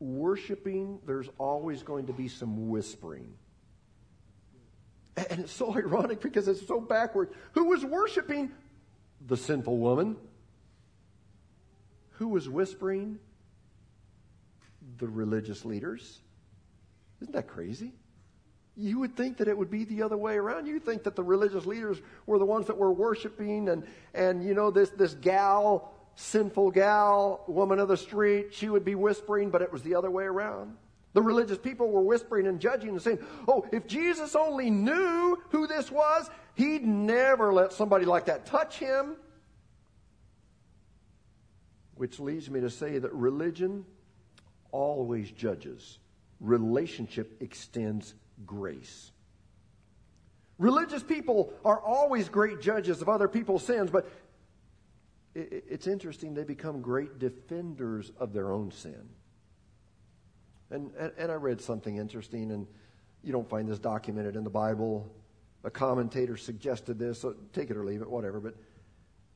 worshiping, 0.00 0.98
there's 1.06 1.28
always 1.38 1.82
going 1.82 2.06
to 2.06 2.12
be 2.12 2.28
some 2.28 2.68
whispering. 2.68 3.34
And 5.16 5.40
it's 5.40 5.52
so 5.52 5.74
ironic 5.76 6.20
because 6.20 6.48
it's 6.48 6.66
so 6.66 6.80
backward. 6.80 7.30
Who 7.52 7.66
was 7.66 7.84
worshiping? 7.84 8.50
The 9.26 9.36
sinful 9.36 9.78
woman. 9.78 10.16
Who 12.12 12.28
was 12.28 12.48
whispering? 12.48 13.18
The 14.98 15.08
religious 15.08 15.64
leaders. 15.64 16.20
Isn't 17.20 17.32
that 17.32 17.48
crazy? 17.48 17.92
You 18.76 18.98
would 19.00 19.16
think 19.16 19.36
that 19.36 19.48
it 19.48 19.56
would 19.56 19.70
be 19.70 19.84
the 19.84 20.02
other 20.02 20.16
way 20.16 20.34
around. 20.34 20.66
You'd 20.66 20.84
think 20.84 21.04
that 21.04 21.14
the 21.14 21.22
religious 21.22 21.64
leaders 21.64 21.98
were 22.26 22.38
the 22.38 22.44
ones 22.44 22.66
that 22.66 22.76
were 22.76 22.92
worshiping 22.92 23.68
and, 23.68 23.84
and 24.14 24.44
you 24.44 24.54
know, 24.54 24.70
this, 24.70 24.90
this 24.90 25.14
gal, 25.14 25.92
sinful 26.16 26.72
gal, 26.72 27.44
woman 27.46 27.78
of 27.78 27.88
the 27.88 27.96
street, 27.96 28.52
she 28.52 28.68
would 28.68 28.84
be 28.84 28.94
whispering, 28.96 29.50
but 29.50 29.62
it 29.62 29.72
was 29.72 29.82
the 29.82 29.94
other 29.94 30.10
way 30.10 30.24
around. 30.24 30.76
The 31.12 31.22
religious 31.22 31.58
people 31.58 31.90
were 31.90 32.02
whispering 32.02 32.48
and 32.48 32.60
judging 32.60 32.90
and 32.90 33.00
saying, 33.00 33.20
oh, 33.46 33.64
if 33.72 33.86
Jesus 33.86 34.34
only 34.34 34.70
knew 34.70 35.40
who 35.50 35.68
this 35.68 35.90
was, 35.90 36.28
he'd 36.56 36.84
never 36.84 37.52
let 37.52 37.72
somebody 37.72 38.04
like 38.04 38.26
that 38.26 38.46
touch 38.46 38.78
him. 38.78 39.14
Which 41.94 42.18
leads 42.18 42.50
me 42.50 42.60
to 42.60 42.70
say 42.70 42.98
that 42.98 43.12
religion 43.12 43.84
always 44.72 45.30
judges. 45.30 46.00
Relationship 46.40 47.40
extends 47.40 48.14
grace. 48.46 49.10
Religious 50.58 51.02
people 51.02 51.52
are 51.64 51.80
always 51.80 52.28
great 52.28 52.60
judges 52.60 53.02
of 53.02 53.08
other 53.08 53.26
people's 53.28 53.64
sins, 53.64 53.90
but 53.90 54.08
it's 55.34 55.88
interesting, 55.88 56.32
they 56.32 56.44
become 56.44 56.80
great 56.80 57.18
defenders 57.18 58.12
of 58.18 58.32
their 58.32 58.52
own 58.52 58.70
sin. 58.70 59.08
And, 60.70 60.92
and, 61.18 61.30
I 61.30 61.34
read 61.34 61.60
something 61.60 61.96
interesting, 61.96 62.52
and 62.52 62.66
you 63.22 63.32
don't 63.32 63.48
find 63.48 63.68
this 63.68 63.78
documented 63.78 64.36
in 64.36 64.44
the 64.44 64.50
Bible. 64.50 65.12
A 65.64 65.70
commentator 65.70 66.36
suggested 66.36 66.98
this, 66.98 67.20
so 67.20 67.34
take 67.52 67.70
it 67.70 67.76
or 67.76 67.84
leave 67.84 68.00
it, 68.00 68.08
whatever. 68.08 68.40
But 68.40 68.54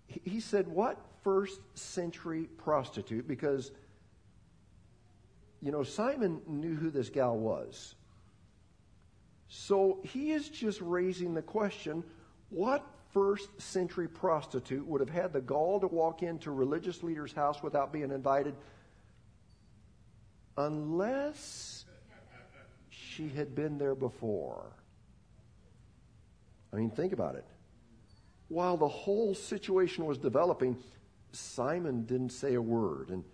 he 0.06 0.40
said, 0.40 0.66
What 0.68 0.98
first 1.22 1.60
century 1.74 2.48
prostitute? 2.58 3.28
Because, 3.28 3.72
you 5.60 5.70
know, 5.70 5.82
Simon 5.82 6.40
knew 6.46 6.74
who 6.74 6.90
this 6.90 7.10
gal 7.10 7.36
was. 7.36 7.94
So 9.48 10.00
he 10.04 10.32
is 10.32 10.48
just 10.48 10.80
raising 10.80 11.34
the 11.34 11.42
question 11.42 12.04
what 12.50 12.86
first 13.12 13.60
century 13.60 14.08
prostitute 14.08 14.86
would 14.86 15.00
have 15.00 15.10
had 15.10 15.32
the 15.32 15.40
gall 15.40 15.80
to 15.80 15.86
walk 15.86 16.22
into 16.22 16.50
a 16.50 16.52
religious 16.52 17.02
leader's 17.02 17.32
house 17.32 17.62
without 17.62 17.92
being 17.92 18.10
invited 18.10 18.54
unless 20.56 21.86
she 22.90 23.28
had 23.28 23.54
been 23.54 23.78
there 23.78 23.94
before? 23.94 24.72
I 26.72 26.76
mean, 26.76 26.90
think 26.90 27.12
about 27.12 27.34
it. 27.34 27.44
While 28.48 28.76
the 28.76 28.88
whole 28.88 29.34
situation 29.34 30.04
was 30.04 30.18
developing, 30.18 30.76
Simon 31.32 32.04
didn't 32.04 32.30
say 32.30 32.54
a 32.54 32.62
word. 32.62 33.10
And 33.10 33.24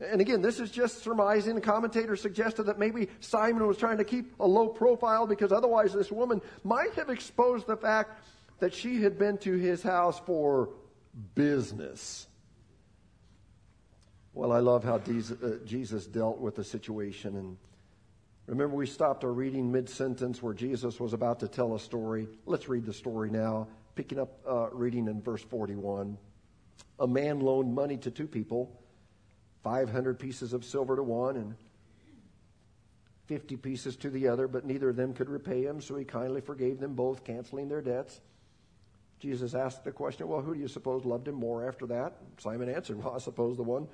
and 0.00 0.20
again, 0.20 0.42
this 0.42 0.60
is 0.60 0.70
just 0.70 1.02
surmising. 1.02 1.56
The 1.56 1.60
commentator 1.60 2.14
suggested 2.14 2.64
that 2.64 2.78
maybe 2.78 3.08
Simon 3.20 3.66
was 3.66 3.78
trying 3.78 3.98
to 3.98 4.04
keep 4.04 4.32
a 4.38 4.46
low 4.46 4.68
profile 4.68 5.26
because 5.26 5.50
otherwise 5.50 5.92
this 5.92 6.12
woman 6.12 6.40
might 6.62 6.94
have 6.94 7.10
exposed 7.10 7.66
the 7.66 7.76
fact 7.76 8.22
that 8.60 8.72
she 8.72 9.02
had 9.02 9.18
been 9.18 9.38
to 9.38 9.56
his 9.56 9.82
house 9.82 10.20
for 10.20 10.70
business. 11.34 12.28
Well, 14.34 14.52
I 14.52 14.60
love 14.60 14.84
how 14.84 14.96
uh, 14.96 15.50
Jesus 15.64 16.06
dealt 16.06 16.38
with 16.38 16.54
the 16.54 16.62
situation. 16.62 17.34
And 17.34 17.56
remember, 18.46 18.76
we 18.76 18.86
stopped 18.86 19.24
our 19.24 19.32
reading 19.32 19.72
mid 19.72 19.88
sentence 19.88 20.40
where 20.40 20.54
Jesus 20.54 21.00
was 21.00 21.12
about 21.12 21.40
to 21.40 21.48
tell 21.48 21.74
a 21.74 21.80
story. 21.80 22.28
Let's 22.46 22.68
read 22.68 22.86
the 22.86 22.92
story 22.92 23.30
now, 23.30 23.66
picking 23.96 24.20
up 24.20 24.38
uh, 24.48 24.68
reading 24.70 25.08
in 25.08 25.20
verse 25.20 25.42
41. 25.42 26.16
A 27.00 27.06
man 27.08 27.40
loaned 27.40 27.74
money 27.74 27.96
to 27.96 28.12
two 28.12 28.28
people 28.28 28.80
500 29.62 30.18
pieces 30.18 30.52
of 30.52 30.64
silver 30.64 30.96
to 30.96 31.02
one 31.02 31.36
and 31.36 31.54
50 33.26 33.56
pieces 33.58 33.96
to 33.96 34.10
the 34.10 34.28
other, 34.28 34.48
but 34.48 34.64
neither 34.64 34.88
of 34.88 34.96
them 34.96 35.12
could 35.12 35.28
repay 35.28 35.62
him, 35.62 35.80
so 35.80 35.96
he 35.96 36.04
kindly 36.04 36.40
forgave 36.40 36.80
them 36.80 36.94
both, 36.94 37.24
canceling 37.24 37.68
their 37.68 37.82
debts. 37.82 38.20
Jesus 39.20 39.54
asked 39.54 39.84
the 39.84 39.92
question, 39.92 40.28
Well, 40.28 40.40
who 40.40 40.54
do 40.54 40.60
you 40.60 40.68
suppose 40.68 41.04
loved 41.04 41.28
him 41.28 41.34
more 41.34 41.68
after 41.68 41.86
that? 41.86 42.16
Simon 42.38 42.68
answered, 42.70 42.96
Well, 43.04 43.14
I 43.14 43.18
suppose 43.18 43.56
the 43.56 43.62
one 43.62 43.86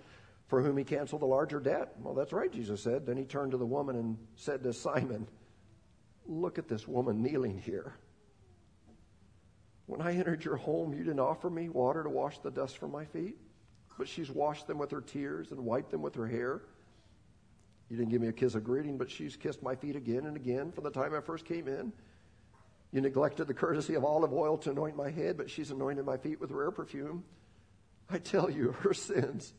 for 0.46 0.62
whom 0.62 0.76
he 0.76 0.84
canceled 0.84 1.22
the 1.22 1.26
larger 1.26 1.58
debt. 1.58 1.94
Well, 2.00 2.14
that's 2.14 2.32
right, 2.32 2.52
Jesus 2.52 2.82
said. 2.82 3.06
Then 3.06 3.16
he 3.16 3.24
turned 3.24 3.52
to 3.52 3.56
the 3.56 3.66
woman 3.66 3.96
and 3.96 4.18
said 4.36 4.62
to 4.62 4.72
Simon, 4.72 5.26
Look 6.26 6.58
at 6.58 6.68
this 6.68 6.86
woman 6.86 7.22
kneeling 7.22 7.58
here. 7.58 7.94
When 9.86 10.00
I 10.00 10.14
entered 10.14 10.44
your 10.44 10.56
home, 10.56 10.94
you 10.94 11.02
didn't 11.02 11.20
offer 11.20 11.50
me 11.50 11.68
water 11.68 12.02
to 12.02 12.08
wash 12.08 12.38
the 12.38 12.50
dust 12.50 12.78
from 12.78 12.92
my 12.92 13.04
feet 13.04 13.36
but 13.98 14.08
she's 14.08 14.30
washed 14.30 14.66
them 14.66 14.78
with 14.78 14.90
her 14.90 15.00
tears 15.00 15.50
and 15.50 15.60
wiped 15.64 15.90
them 15.90 16.02
with 16.02 16.14
her 16.14 16.26
hair. 16.26 16.62
You 17.88 17.96
didn't 17.96 18.10
give 18.10 18.20
me 18.20 18.28
a 18.28 18.32
kiss 18.32 18.54
of 18.54 18.64
greeting, 18.64 18.98
but 18.98 19.10
she's 19.10 19.36
kissed 19.36 19.62
my 19.62 19.74
feet 19.74 19.96
again 19.96 20.26
and 20.26 20.36
again 20.36 20.72
from 20.72 20.84
the 20.84 20.90
time 20.90 21.14
I 21.14 21.20
first 21.20 21.44
came 21.44 21.68
in. 21.68 21.92
You 22.92 23.00
neglected 23.00 23.46
the 23.46 23.54
courtesy 23.54 23.94
of 23.94 24.04
olive 24.04 24.32
oil 24.32 24.56
to 24.58 24.70
anoint 24.70 24.96
my 24.96 25.10
head, 25.10 25.36
but 25.36 25.50
she's 25.50 25.70
anointed 25.70 26.04
my 26.04 26.16
feet 26.16 26.40
with 26.40 26.50
rare 26.50 26.70
perfume. 26.70 27.24
I 28.08 28.18
tell 28.18 28.50
you, 28.50 28.72
her 28.80 28.94
sins, 28.94 29.52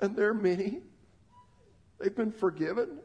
and 0.00 0.16
they're 0.16 0.34
many, 0.34 0.80
they've 1.98 2.14
been 2.14 2.32
forgiven. 2.32 2.98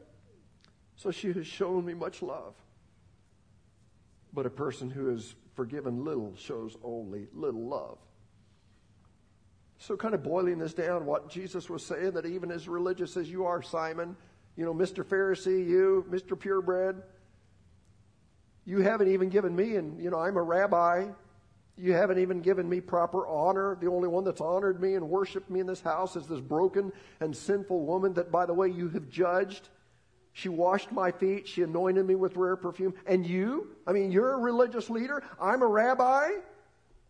So 0.96 1.12
she 1.12 1.32
has 1.34 1.48
shown 1.48 1.86
me 1.86 1.94
much 1.94 2.22
love. 2.22 2.54
But 4.34 4.46
a 4.46 4.50
person 4.50 4.90
who 4.90 5.10
is 5.10 5.36
forgiven 5.56 6.06
little 6.06 6.36
shows 6.38 6.78
only 6.84 7.28
little 7.34 7.68
love. 7.68 7.98
So, 9.82 9.98
kind 9.98 10.14
of 10.14 10.22
boiling 10.22 10.60
this 10.60 10.76
down, 10.76 11.08
what 11.08 11.28
Jesus 11.28 11.68
was 11.68 11.84
saying 11.84 12.12
that 12.12 12.28
even 12.28 12.52
as 12.52 12.68
religious 12.68 13.18
as 13.18 13.32
you 13.32 13.48
are, 13.48 13.64
Simon, 13.64 14.16
you 14.56 14.64
know, 14.64 14.76
Mr. 14.76 15.04
Pharisee, 15.04 15.68
you, 15.68 16.06
Mr. 16.08 16.40
Purebred, 16.40 17.02
you 18.64 18.82
haven't 18.82 19.12
even 19.12 19.30
given 19.30 19.56
me, 19.56 19.78
and, 19.78 20.00
you 20.00 20.12
know, 20.12 20.20
I'm 20.20 20.38
a 20.38 20.44
rabbi. 20.44 21.08
You 21.78 21.94
haven't 21.94 22.20
even 22.20 22.42
given 22.42 22.70
me 22.70 22.80
proper 22.80 23.26
honor. 23.26 23.76
The 23.82 23.88
only 23.88 24.08
one 24.08 24.24
that's 24.24 24.40
honored 24.40 24.80
me 24.80 24.94
and 24.94 25.10
worshiped 25.10 25.50
me 25.50 25.60
in 25.60 25.66
this 25.66 25.82
house 25.82 26.16
is 26.16 26.28
this 26.28 26.42
broken 26.42 26.92
and 27.20 27.36
sinful 27.36 27.84
woman 27.84 28.14
that, 28.14 28.32
by 28.32 28.46
the 28.46 28.54
way, 28.54 28.68
you 28.68 28.88
have 28.90 29.10
judged. 29.10 29.70
She 30.34 30.48
washed 30.48 30.92
my 30.92 31.10
feet. 31.10 31.48
She 31.48 31.64
anointed 31.64 32.06
me 32.06 32.14
with 32.14 32.36
rare 32.36 32.56
perfume. 32.56 32.94
And 33.08 33.26
you? 33.26 33.70
I 33.88 33.94
mean, 33.94 34.12
you're 34.12 34.34
a 34.34 34.38
religious 34.38 34.92
leader. 34.92 35.24
I'm 35.42 35.64
a 35.64 35.68
rabbi. 35.68 36.30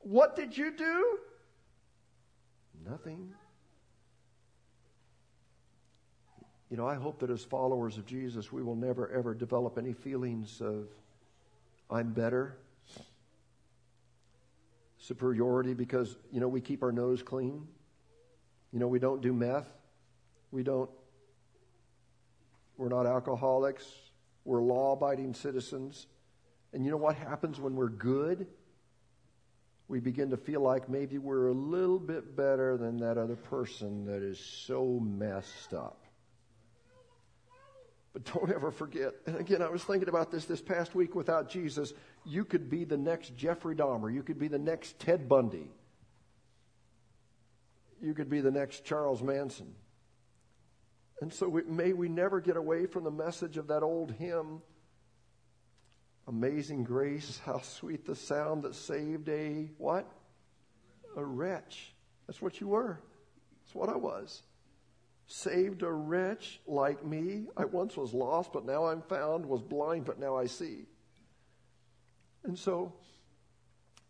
What 0.03 0.37
did 0.37 0.57
you 0.57 0.71
do? 0.71 1.19
Nothing. 2.89 3.33
You 6.69 6.77
know, 6.77 6.87
I 6.87 6.95
hope 6.95 7.19
that 7.19 7.29
as 7.29 7.43
followers 7.43 7.97
of 7.97 8.05
Jesus, 8.05 8.51
we 8.51 8.63
will 8.63 8.75
never 8.75 9.11
ever 9.11 9.33
develop 9.33 9.77
any 9.77 9.93
feelings 9.93 10.61
of, 10.61 10.87
I'm 11.89 12.13
better, 12.13 12.57
superiority, 14.97 15.73
because, 15.73 16.15
you 16.31 16.39
know, 16.39 16.47
we 16.47 16.61
keep 16.61 16.81
our 16.81 16.91
nose 16.91 17.21
clean. 17.21 17.67
You 18.71 18.79
know, 18.79 18.87
we 18.87 18.99
don't 18.99 19.21
do 19.21 19.33
meth. 19.33 19.67
We 20.51 20.63
don't, 20.63 20.89
we're 22.77 22.89
not 22.89 23.05
alcoholics. 23.05 23.85
We're 24.45 24.61
law 24.61 24.93
abiding 24.93 25.33
citizens. 25.33 26.07
And 26.73 26.85
you 26.85 26.91
know 26.91 26.97
what 26.97 27.15
happens 27.15 27.59
when 27.59 27.75
we're 27.75 27.89
good? 27.89 28.47
We 29.91 29.99
begin 29.99 30.29
to 30.29 30.37
feel 30.37 30.61
like 30.61 30.87
maybe 30.87 31.17
we're 31.17 31.49
a 31.49 31.53
little 31.53 31.99
bit 31.99 32.33
better 32.33 32.77
than 32.77 32.95
that 32.99 33.17
other 33.17 33.35
person 33.35 34.05
that 34.05 34.23
is 34.23 34.39
so 34.39 35.01
messed 35.01 35.73
up. 35.73 36.05
But 38.13 38.23
don't 38.33 38.49
ever 38.51 38.71
forget, 38.71 39.13
and 39.25 39.35
again, 39.35 39.61
I 39.61 39.69
was 39.69 39.83
thinking 39.83 40.07
about 40.07 40.31
this 40.31 40.45
this 40.45 40.61
past 40.61 40.95
week 40.95 41.13
without 41.13 41.49
Jesus. 41.49 41.93
You 42.25 42.45
could 42.45 42.69
be 42.69 42.85
the 42.85 42.97
next 42.97 43.35
Jeffrey 43.35 43.75
Dahmer. 43.75 44.13
You 44.13 44.23
could 44.23 44.39
be 44.39 44.47
the 44.47 44.57
next 44.57 44.97
Ted 44.97 45.27
Bundy. 45.27 45.69
You 48.01 48.13
could 48.13 48.29
be 48.29 48.39
the 48.39 48.51
next 48.51 48.85
Charles 48.85 49.21
Manson. 49.21 49.75
And 51.19 51.33
so 51.33 51.49
we, 51.49 51.63
may 51.63 51.91
we 51.91 52.07
never 52.07 52.39
get 52.39 52.55
away 52.55 52.85
from 52.85 53.03
the 53.03 53.11
message 53.11 53.57
of 53.57 53.67
that 53.67 53.83
old 53.83 54.11
hymn 54.11 54.61
Amazing 56.31 56.85
grace, 56.85 57.41
how 57.45 57.59
sweet 57.59 58.05
the 58.05 58.15
sound 58.15 58.63
that 58.63 58.73
saved 58.73 59.27
a 59.27 59.69
what? 59.77 60.09
A 61.17 61.23
wretch. 61.23 61.93
That's 62.25 62.41
what 62.41 62.61
you 62.61 62.69
were. 62.69 63.01
That's 63.61 63.75
what 63.75 63.89
I 63.89 63.97
was. 63.97 64.41
Saved 65.27 65.83
a 65.83 65.91
wretch 65.91 66.61
like 66.65 67.05
me. 67.05 67.47
I 67.57 67.65
once 67.65 67.97
was 67.97 68.13
lost, 68.13 68.53
but 68.53 68.65
now 68.65 68.85
I'm 68.85 69.01
found, 69.01 69.45
was 69.45 69.61
blind, 69.61 70.05
but 70.05 70.19
now 70.21 70.37
I 70.37 70.45
see. 70.45 70.85
And 72.45 72.57
so, 72.57 72.93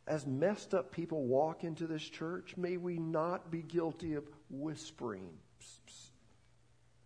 as 0.06 0.28
messed 0.28 0.76
up 0.76 0.92
people 0.92 1.26
walk 1.26 1.64
into 1.64 1.88
this 1.88 2.04
church, 2.04 2.56
may 2.56 2.78
we 2.78 3.00
not 3.00 3.50
be 3.50 3.64
guilty 3.64 4.14
of 4.14 4.26
whispering. 4.52 5.28
Psst, 5.60 5.80
psst. 5.88 6.12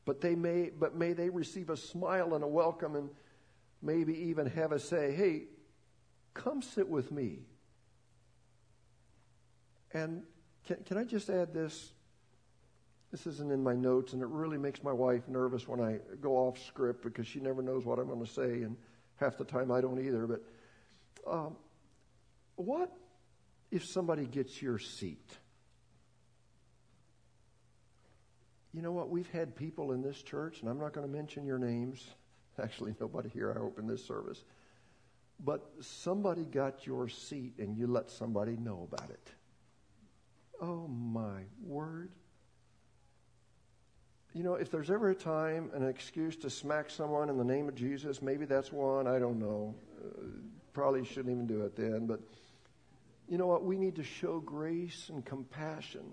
But 0.03 0.19
they 0.19 0.35
may 0.35 0.71
but 0.77 0.93
may 0.93 1.13
they 1.13 1.29
receive 1.29 1.69
a 1.69 1.77
smile 1.77 2.35
and 2.35 2.43
a 2.43 2.47
welcome 2.47 2.97
and 2.97 3.09
maybe 3.85 4.13
even 4.29 4.47
have 4.47 4.71
us 4.71 4.83
say, 4.83 5.13
hey, 5.13 5.43
come 6.33 6.61
sit 6.61 6.89
with 6.89 7.11
me. 7.11 7.39
And 9.93 10.23
can, 10.67 10.77
can 10.85 10.97
I 10.97 11.03
just 11.03 11.29
add 11.29 11.53
this? 11.53 11.91
This 13.11 13.27
isn't 13.27 13.51
in 13.51 13.63
my 13.63 13.75
notes, 13.75 14.13
and 14.13 14.21
it 14.21 14.27
really 14.27 14.57
makes 14.57 14.83
my 14.83 14.91
wife 14.91 15.27
nervous 15.29 15.67
when 15.67 15.79
I 15.79 15.99
go 16.19 16.35
off 16.35 16.59
script 16.65 17.03
because 17.03 17.27
she 17.27 17.39
never 17.39 17.61
knows 17.61 17.85
what 17.85 17.99
I'm 17.99 18.07
going 18.07 18.25
to 18.25 18.29
say, 18.29 18.63
and 18.63 18.75
half 19.17 19.37
the 19.37 19.45
time 19.45 19.71
I 19.71 19.79
don't 19.79 20.03
either. 20.05 20.27
But 20.27 20.43
um, 21.25 21.55
what 22.55 22.91
if 23.71 23.85
somebody 23.85 24.25
gets 24.25 24.61
your 24.61 24.79
seat? 24.79 25.37
You 28.73 28.81
know 28.81 28.91
what? 28.91 29.09
We've 29.09 29.29
had 29.29 29.55
people 29.55 29.93
in 29.93 30.01
this 30.01 30.21
church, 30.21 30.59
and 30.59 30.69
I'm 30.69 30.79
not 30.79 30.91
going 30.91 31.07
to 31.07 31.13
mention 31.13 31.45
your 31.45 31.59
names. 31.59 32.05
Actually, 32.63 32.95
nobody 32.99 33.29
here, 33.29 33.53
I 33.55 33.59
hope, 33.59 33.79
in 33.79 33.87
this 33.87 34.05
service. 34.05 34.43
But 35.43 35.69
somebody 35.81 36.45
got 36.45 36.87
your 36.87 37.09
seat 37.09 37.55
and 37.59 37.77
you 37.77 37.87
let 37.87 38.09
somebody 38.09 38.55
know 38.55 38.87
about 38.91 39.09
it. 39.09 39.31
Oh, 40.61 40.87
my 40.87 41.41
word. 41.61 42.11
You 44.33 44.43
know, 44.43 44.55
if 44.55 44.71
there's 44.71 44.91
ever 44.91 45.09
a 45.09 45.15
time, 45.15 45.71
an 45.73 45.87
excuse 45.87 46.35
to 46.37 46.49
smack 46.49 46.89
someone 46.89 47.29
in 47.29 47.37
the 47.37 47.43
name 47.43 47.67
of 47.67 47.75
Jesus, 47.75 48.21
maybe 48.21 48.45
that's 48.45 48.71
one. 48.71 49.07
I 49.07 49.19
don't 49.19 49.39
know. 49.39 49.75
Uh, 49.97 50.27
probably 50.73 51.05
shouldn't 51.05 51.29
even 51.29 51.47
do 51.47 51.61
it 51.61 51.75
then. 51.75 52.05
But 52.05 52.21
you 53.27 53.37
know 53.37 53.47
what? 53.47 53.63
We 53.63 53.77
need 53.77 53.95
to 53.95 54.03
show 54.03 54.39
grace 54.39 55.09
and 55.09 55.25
compassion. 55.25 56.03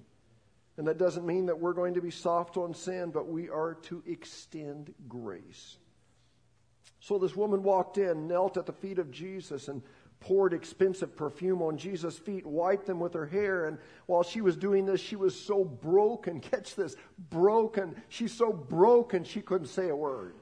And 0.77 0.87
that 0.87 0.99
doesn't 0.99 1.27
mean 1.27 1.47
that 1.47 1.59
we're 1.59 1.75
going 1.75 1.95
to 1.95 2.01
be 2.01 2.11
soft 2.11 2.57
on 2.57 2.75
sin, 2.75 3.11
but 3.11 3.29
we 3.29 3.49
are 3.51 3.75
to 3.83 4.03
extend 4.07 4.95
grace. 5.09 5.77
So 7.03 7.19
this 7.19 7.35
woman 7.35 7.65
walked 7.65 7.99
in, 7.99 8.29
knelt 8.29 8.57
at 8.57 8.65
the 8.65 8.73
feet 8.73 9.01
of 9.01 9.11
Jesus, 9.11 9.67
and 9.67 9.83
poured 10.21 10.53
expensive 10.53 11.17
perfume 11.17 11.61
on 11.61 11.77
Jesus' 11.77 12.17
feet, 12.17 12.47
wiped 12.47 12.87
them 12.87 13.01
with 13.01 13.13
her 13.15 13.27
hair. 13.27 13.67
And 13.67 13.79
while 14.07 14.23
she 14.23 14.41
was 14.41 14.57
doing 14.57 14.87
this, 14.87 15.01
she 15.01 15.17
was 15.17 15.35
so 15.35 15.65
broken. 15.65 16.39
Catch 16.53 16.77
this 16.77 16.95
broken. 17.29 18.01
She's 18.09 18.33
so 18.33 18.53
broken, 18.53 19.25
she 19.25 19.41
couldn't 19.41 19.67
say 19.67 19.89
a 19.89 19.97
word. 19.97 20.37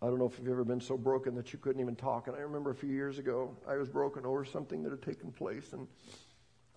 I 0.00 0.06
don't 0.06 0.20
know 0.20 0.26
if 0.26 0.38
you've 0.38 0.46
ever 0.46 0.64
been 0.64 0.80
so 0.80 0.96
broken 0.96 1.34
that 1.34 1.52
you 1.52 1.58
couldn't 1.58 1.80
even 1.80 1.96
talk. 1.96 2.28
And 2.28 2.36
I 2.36 2.40
remember 2.40 2.70
a 2.70 2.76
few 2.76 2.90
years 2.90 3.18
ago, 3.18 3.56
I 3.68 3.74
was 3.74 3.88
broken 3.88 4.24
over 4.24 4.44
something 4.44 4.84
that 4.84 4.90
had 4.90 5.02
taken 5.02 5.32
place, 5.32 5.72
and 5.72 5.88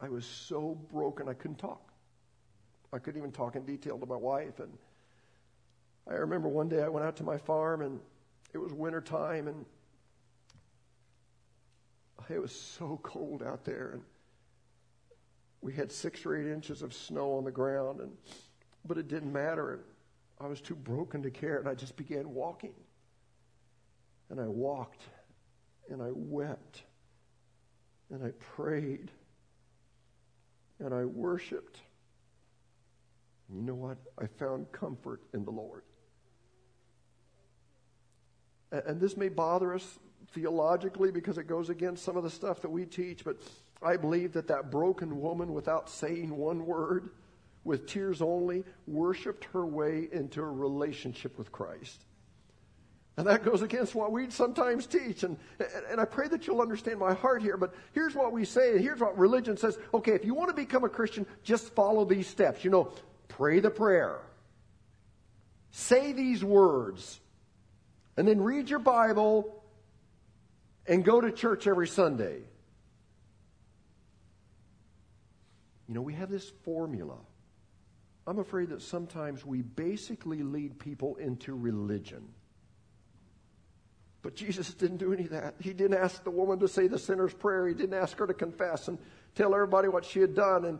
I 0.01 0.09
was 0.09 0.25
so 0.25 0.79
broken 0.91 1.29
I 1.29 1.33
couldn't 1.33 1.59
talk. 1.59 1.93
I 2.91 2.97
couldn't 2.97 3.19
even 3.19 3.31
talk 3.31 3.55
in 3.55 3.65
detail 3.65 3.99
to 3.99 4.05
my 4.07 4.15
wife. 4.15 4.59
And 4.59 4.73
I 6.07 6.13
remember 6.15 6.49
one 6.49 6.69
day 6.69 6.83
I 6.83 6.89
went 6.89 7.05
out 7.05 7.15
to 7.17 7.23
my 7.23 7.37
farm 7.37 7.81
and 7.81 7.99
it 8.53 8.57
was 8.57 8.73
winter 8.73 9.01
time 9.01 9.47
and 9.47 9.65
it 12.29 12.41
was 12.41 12.53
so 12.53 12.99
cold 13.03 13.43
out 13.43 13.63
there 13.63 13.91
and 13.93 14.01
we 15.61 15.73
had 15.73 15.91
six 15.91 16.25
or 16.25 16.35
eight 16.35 16.47
inches 16.47 16.81
of 16.81 16.93
snow 16.93 17.37
on 17.37 17.43
the 17.43 17.51
ground 17.51 17.99
and 17.99 18.11
but 18.85 18.97
it 18.97 19.07
didn't 19.07 19.31
matter 19.31 19.71
and 19.73 19.81
I 20.41 20.47
was 20.47 20.59
too 20.61 20.75
broken 20.75 21.23
to 21.23 21.31
care 21.31 21.59
and 21.59 21.67
I 21.67 21.73
just 21.73 21.95
began 21.95 22.33
walking 22.33 22.73
and 24.29 24.39
I 24.39 24.47
walked 24.47 25.03
and 25.89 26.01
I 26.01 26.09
wept 26.11 26.83
and 28.09 28.23
I 28.23 28.31
prayed 28.39 29.11
and 30.79 30.93
I 30.93 31.05
worshiped. 31.05 31.79
You 33.49 33.61
know 33.61 33.75
what? 33.75 33.97
I 34.19 34.27
found 34.27 34.71
comfort 34.71 35.21
in 35.33 35.45
the 35.45 35.51
Lord. 35.51 35.83
And 38.71 38.99
this 38.99 39.15
may 39.15 39.29
bother 39.29 39.73
us 39.73 39.99
theologically 40.31 41.11
because 41.11 41.37
it 41.37 41.47
goes 41.47 41.69
against 41.69 42.03
some 42.03 42.17
of 42.17 42.23
the 42.23 42.29
stuff 42.29 42.61
that 42.61 42.69
we 42.69 42.85
teach, 42.85 43.23
but 43.23 43.37
I 43.83 43.97
believe 43.97 44.33
that 44.33 44.47
that 44.47 44.71
broken 44.71 45.19
woman, 45.21 45.53
without 45.53 45.89
saying 45.89 46.35
one 46.35 46.65
word, 46.65 47.09
with 47.63 47.85
tears 47.85 48.21
only, 48.21 48.63
worshiped 48.87 49.45
her 49.45 49.65
way 49.65 50.07
into 50.11 50.41
a 50.41 50.49
relationship 50.49 51.37
with 51.37 51.51
Christ. 51.51 52.05
And 53.15 53.27
that 53.27 53.43
goes 53.43 53.61
against 53.61 53.93
what 53.93 54.11
we 54.11 54.29
sometimes 54.31 54.87
teach. 54.87 55.23
And, 55.23 55.37
and 55.87 56.01
I 56.01 56.05
pray 56.05 56.27
that 56.29 56.47
you'll 56.47 56.61
understand 56.61 56.97
my 56.97 57.13
heart 57.13 57.43
here. 57.43 57.57
But 57.57 57.75
here's 57.91 58.15
what 58.15 58.31
we 58.31 58.43
say, 58.43 58.71
and 58.71 58.81
here's 58.81 58.99
what 58.99 59.15
religion 59.17 59.55
says. 59.55 59.77
Okay, 59.93 60.13
if 60.13 60.25
you 60.25 60.33
want 60.33 60.49
to 60.49 60.55
become 60.55 60.83
a 60.83 60.89
Christian, 60.89 61.27
just 61.43 61.75
follow 61.75 62.05
these 62.05 62.25
steps. 62.25 62.63
You 62.63 62.71
know, 62.71 62.91
pray 63.37 63.59
the 63.59 63.69
prayer. 63.69 64.19
Say 65.71 66.13
these 66.13 66.43
words 66.43 67.19
and 68.15 68.27
then 68.27 68.41
read 68.41 68.69
your 68.69 68.79
Bible 68.79 69.63
and 70.85 71.03
go 71.03 71.21
to 71.21 71.31
church 71.31 71.67
every 71.67 71.87
Sunday. 71.87 72.39
You 75.87 75.95
know, 75.95 76.01
we 76.01 76.13
have 76.13 76.29
this 76.29 76.51
formula. 76.63 77.17
I'm 78.25 78.39
afraid 78.39 78.69
that 78.69 78.81
sometimes 78.81 79.45
we 79.45 79.61
basically 79.61 80.43
lead 80.43 80.79
people 80.79 81.15
into 81.17 81.53
religion. 81.55 82.23
But 84.21 84.35
Jesus 84.35 84.73
didn't 84.73 84.97
do 84.97 85.11
any 85.11 85.25
of 85.25 85.31
that. 85.31 85.55
He 85.59 85.73
didn't 85.73 85.97
ask 85.97 86.23
the 86.23 86.31
woman 86.31 86.59
to 86.59 86.67
say 86.67 86.87
the 86.87 86.97
sinner's 86.97 87.33
prayer. 87.33 87.67
He 87.67 87.73
didn't 87.73 87.95
ask 87.95 88.17
her 88.17 88.25
to 88.25 88.33
confess 88.33 88.87
and 88.87 88.97
tell 89.35 89.53
everybody 89.53 89.89
what 89.89 90.05
she 90.05 90.21
had 90.21 90.33
done. 90.33 90.63
And 90.63 90.79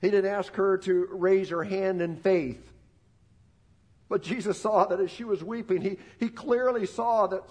he 0.00 0.10
didn't 0.10 0.30
ask 0.30 0.54
her 0.54 0.78
to 0.78 1.08
raise 1.12 1.50
her 1.50 1.62
hand 1.62 2.00
in 2.00 2.16
faith. 2.16 2.72
But 4.08 4.22
Jesus 4.22 4.60
saw 4.60 4.86
that 4.86 4.98
as 4.98 5.10
she 5.10 5.24
was 5.24 5.44
weeping, 5.44 5.82
he, 5.82 5.98
he 6.18 6.28
clearly 6.28 6.86
saw 6.86 7.26
that 7.28 7.42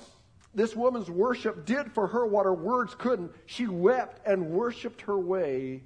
this 0.54 0.76
woman's 0.76 1.10
worship 1.10 1.66
did 1.66 1.92
for 1.94 2.08
her 2.08 2.26
what 2.26 2.46
her 2.46 2.54
words 2.54 2.96
couldn't. 2.96 3.32
She 3.46 3.68
wept 3.68 4.26
and 4.28 4.50
worshiped 4.50 5.02
her 5.02 5.18
way 5.18 5.84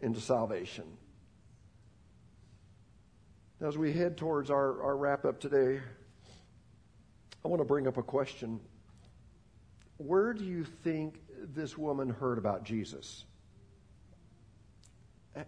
into 0.00 0.20
salvation. 0.20 0.84
As 3.60 3.78
we 3.78 3.92
head 3.92 4.18
towards 4.18 4.50
our, 4.50 4.82
our 4.82 4.96
wrap 4.96 5.24
up 5.24 5.40
today, 5.40 5.80
I 7.44 7.48
want 7.48 7.60
to 7.60 7.64
bring 7.64 7.86
up 7.86 7.96
a 7.96 8.02
question. 8.02 8.60
Where 9.96 10.34
do 10.34 10.44
you 10.44 10.64
think 10.64 11.20
this 11.54 11.78
woman 11.78 12.10
heard 12.10 12.36
about 12.36 12.64
Jesus? 12.64 13.24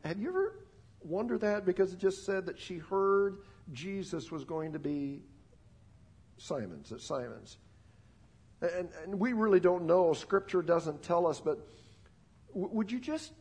Have 0.05 0.21
you 0.21 0.29
ever 0.29 0.55
wondered 1.01 1.41
that? 1.41 1.65
Because 1.65 1.93
it 1.93 1.99
just 1.99 2.27
said 2.27 2.47
that 2.47 2.59
she 2.59 2.79
heard 2.79 3.39
Jesus 3.73 4.31
was 4.31 4.45
going 4.45 4.73
to 4.73 4.79
be 4.79 5.23
Simon's, 6.37 6.93
at 6.93 7.01
Simon's. 7.01 7.59
And, 8.61 8.89
and 9.05 9.19
we 9.19 9.33
really 9.33 9.61
don't 9.61 9.87
know. 9.87 10.13
Scripture 10.13 10.63
doesn't 10.63 11.03
tell 11.03 11.27
us, 11.27 11.41
but 11.41 11.67
w- 12.49 12.69
would 12.73 12.91
you 12.91 12.99
just 12.99 13.33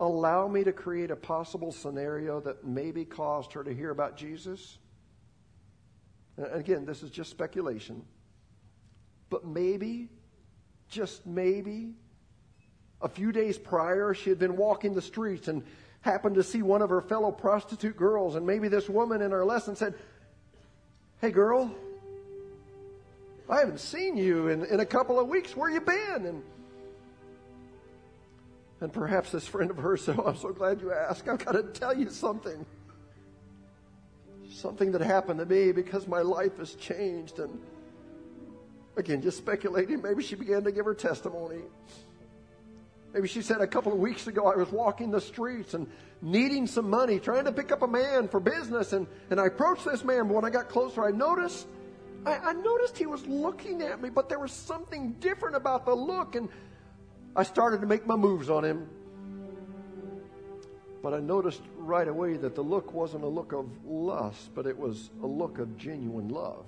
allow 0.00 0.48
me 0.48 0.64
to 0.64 0.72
create 0.72 1.10
a 1.10 1.16
possible 1.16 1.70
scenario 1.70 2.40
that 2.40 2.64
maybe 2.64 3.04
caused 3.04 3.52
her 3.52 3.62
to 3.62 3.72
hear 3.72 3.90
about 3.90 4.16
Jesus? 4.16 4.78
And 6.36 6.46
again, 6.52 6.84
this 6.84 7.02
is 7.02 7.10
just 7.10 7.30
speculation. 7.30 8.04
But 9.30 9.46
maybe, 9.46 10.08
just 10.88 11.24
maybe, 11.24 11.94
a 13.00 13.08
few 13.08 13.32
days 13.32 13.58
prior, 13.58 14.14
she 14.14 14.30
had 14.30 14.38
been 14.38 14.56
walking 14.56 14.94
the 14.94 15.02
streets 15.02 15.48
and 15.48 15.62
happened 16.04 16.34
to 16.34 16.42
see 16.42 16.60
one 16.60 16.82
of 16.82 16.90
her 16.90 17.00
fellow 17.00 17.32
prostitute 17.32 17.96
girls. 17.96 18.34
And 18.34 18.46
maybe 18.46 18.68
this 18.68 18.88
woman 18.88 19.22
in 19.22 19.30
her 19.30 19.44
lesson 19.44 19.74
said, 19.74 19.94
Hey, 21.20 21.30
girl, 21.30 21.74
I 23.48 23.58
haven't 23.58 23.80
seen 23.80 24.16
you 24.16 24.48
in, 24.48 24.66
in 24.66 24.80
a 24.80 24.86
couple 24.86 25.18
of 25.18 25.28
weeks. 25.28 25.56
Where 25.56 25.70
you 25.70 25.80
been? 25.80 26.26
And 26.26 26.42
and 28.80 28.92
perhaps 28.92 29.30
this 29.30 29.46
friend 29.46 29.70
of 29.70 29.78
hers 29.78 30.04
said, 30.04 30.16
oh, 30.18 30.24
I'm 30.26 30.36
so 30.36 30.52
glad 30.52 30.82
you 30.82 30.92
asked. 30.92 31.26
I've 31.26 31.42
got 31.42 31.52
to 31.52 31.62
tell 31.62 31.96
you 31.96 32.10
something. 32.10 32.66
Something 34.50 34.92
that 34.92 35.00
happened 35.00 35.40
to 35.40 35.46
me 35.46 35.72
because 35.72 36.06
my 36.06 36.20
life 36.20 36.58
has 36.58 36.74
changed. 36.74 37.38
And 37.38 37.58
again, 38.98 39.22
just 39.22 39.38
speculating, 39.38 40.02
maybe 40.02 40.22
she 40.22 40.34
began 40.34 40.64
to 40.64 40.70
give 40.70 40.84
her 40.84 40.92
testimony. 40.92 41.62
Maybe 43.14 43.28
she 43.28 43.42
said 43.42 43.60
a 43.60 43.66
couple 43.66 43.92
of 43.92 43.98
weeks 43.98 44.26
ago, 44.26 44.48
I 44.48 44.56
was 44.56 44.70
walking 44.72 45.12
the 45.12 45.20
streets 45.20 45.72
and 45.72 45.86
needing 46.20 46.66
some 46.66 46.90
money, 46.90 47.20
trying 47.20 47.44
to 47.44 47.52
pick 47.52 47.70
up 47.70 47.82
a 47.82 47.86
man 47.86 48.26
for 48.26 48.40
business. 48.40 48.92
And, 48.92 49.06
and 49.30 49.40
I 49.40 49.46
approached 49.46 49.84
this 49.84 50.02
man, 50.02 50.26
but 50.26 50.34
when 50.34 50.44
I 50.44 50.50
got 50.50 50.68
closer, 50.68 51.04
I 51.04 51.12
noticed 51.12 51.68
I, 52.26 52.38
I 52.38 52.52
noticed 52.54 52.96
he 52.96 53.06
was 53.06 53.24
looking 53.26 53.82
at 53.82 54.00
me, 54.02 54.08
but 54.08 54.28
there 54.28 54.38
was 54.38 54.52
something 54.52 55.12
different 55.20 55.56
about 55.56 55.84
the 55.84 55.94
look, 55.94 56.36
and 56.36 56.48
I 57.36 57.42
started 57.42 57.80
to 57.82 57.86
make 57.86 58.06
my 58.06 58.16
moves 58.16 58.50
on 58.50 58.64
him. 58.64 58.88
But 61.02 61.12
I 61.12 61.20
noticed 61.20 61.60
right 61.76 62.08
away 62.08 62.36
that 62.38 62.54
the 62.54 62.62
look 62.62 62.94
wasn't 62.94 63.24
a 63.24 63.28
look 63.28 63.52
of 63.52 63.66
lust, 63.84 64.54
but 64.54 64.66
it 64.66 64.76
was 64.76 65.10
a 65.22 65.26
look 65.26 65.58
of 65.58 65.76
genuine 65.76 66.28
love. 66.28 66.64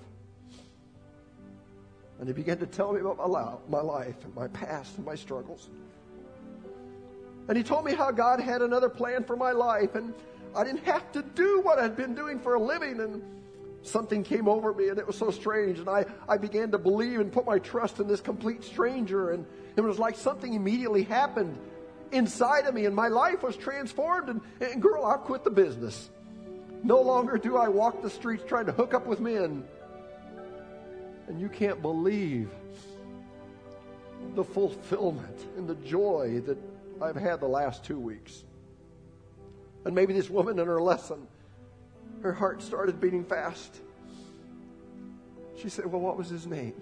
And 2.19 2.29
he 2.29 2.35
began 2.35 2.59
to 2.59 2.67
tell 2.67 2.93
me 2.93 3.01
about 3.01 3.71
my 3.71 3.81
life 3.81 4.17
and 4.25 4.35
my 4.35 4.49
past 4.49 4.97
and 4.97 5.07
my 5.07 5.15
struggles. 5.15 5.71
And 7.49 7.57
he 7.57 7.63
told 7.63 7.85
me 7.85 7.95
how 7.95 8.11
God 8.11 8.41
had 8.41 8.63
another 8.63 8.89
plan 8.89 9.25
for 9.25 9.37
my 9.37 9.53
life, 9.53 9.95
and 9.95 10.13
I 10.55 10.65
didn't 10.65 10.85
have 10.85 11.13
to 11.13 11.23
do 11.23 11.61
what 11.61 11.79
I'd 11.79 11.97
been 11.97 12.15
doing 12.15 12.41
for 12.41 12.55
a 12.55 12.61
living. 12.61 13.01
And 13.01 13.23
something 13.87 14.25
came 14.25 14.49
over 14.49 14.73
me 14.73 14.89
and 14.89 14.99
it 14.99 15.07
was 15.07 15.17
so 15.17 15.31
strange. 15.31 15.79
And 15.79 15.89
I, 15.89 16.05
I 16.29 16.39
began 16.39 16.71
to 16.73 16.79
believe 16.79 17.21
and 17.21 17.33
put 17.33 17.47
my 17.47 17.59
trust 17.59 18.01
in 18.01 18.09
this 18.09 18.21
complete 18.21 18.65
stranger. 18.65 19.31
And 19.31 19.47
it 19.77 19.81
was 19.81 19.99
like 19.99 20.17
something 20.17 20.55
immediately 20.55 21.05
happened 21.05 21.57
inside 22.13 22.67
of 22.67 22.75
me 22.75 22.87
and 22.87 22.95
my 22.95 23.09
life 23.09 23.43
was 23.43 23.57
transformed. 23.57 24.29
And, 24.29 24.41
and 24.61 24.83
girl, 24.83 25.05
I've 25.05 25.21
quit 25.21 25.45
the 25.45 25.51
business. 25.51 26.11
No 26.83 27.01
longer 27.01 27.39
do 27.39 27.57
I 27.57 27.69
walk 27.69 28.03
the 28.03 28.11
streets 28.11 28.45
trying 28.47 28.67
to 28.67 28.73
hook 28.73 28.95
up 28.95 29.07
with 29.07 29.21
men. 29.21 29.65
And 31.29 31.41
you 31.41 31.49
can't 31.49 31.83
believe 31.83 32.51
the 34.35 34.45
fulfillment 34.45 35.47
and 35.57 35.69
the 35.69 35.75
joy 35.77 36.41
that 36.47 36.59
I've 37.01 37.17
had 37.17 37.41
the 37.41 37.49
last 37.49 37.85
two 37.85 37.99
weeks. 37.99 38.45
And 39.85 39.95
maybe 39.95 40.13
this 40.13 40.29
woman 40.29 40.59
in 40.59 40.67
her 40.67 40.81
lesson 40.81 41.27
her 42.23 42.33
heart 42.33 42.63
started 42.63 43.01
beating 43.01 43.25
fast. 43.25 43.81
She 45.57 45.69
said, 45.69 45.87
Well, 45.87 46.01
what 46.01 46.17
was 46.17 46.29
his 46.29 46.47
name? 46.47 46.75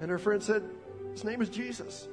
And 0.00 0.10
her 0.10 0.18
friend 0.18 0.42
said, 0.42 0.62
His 1.12 1.24
name 1.24 1.42
is 1.42 1.48
Jesus. 1.48 2.08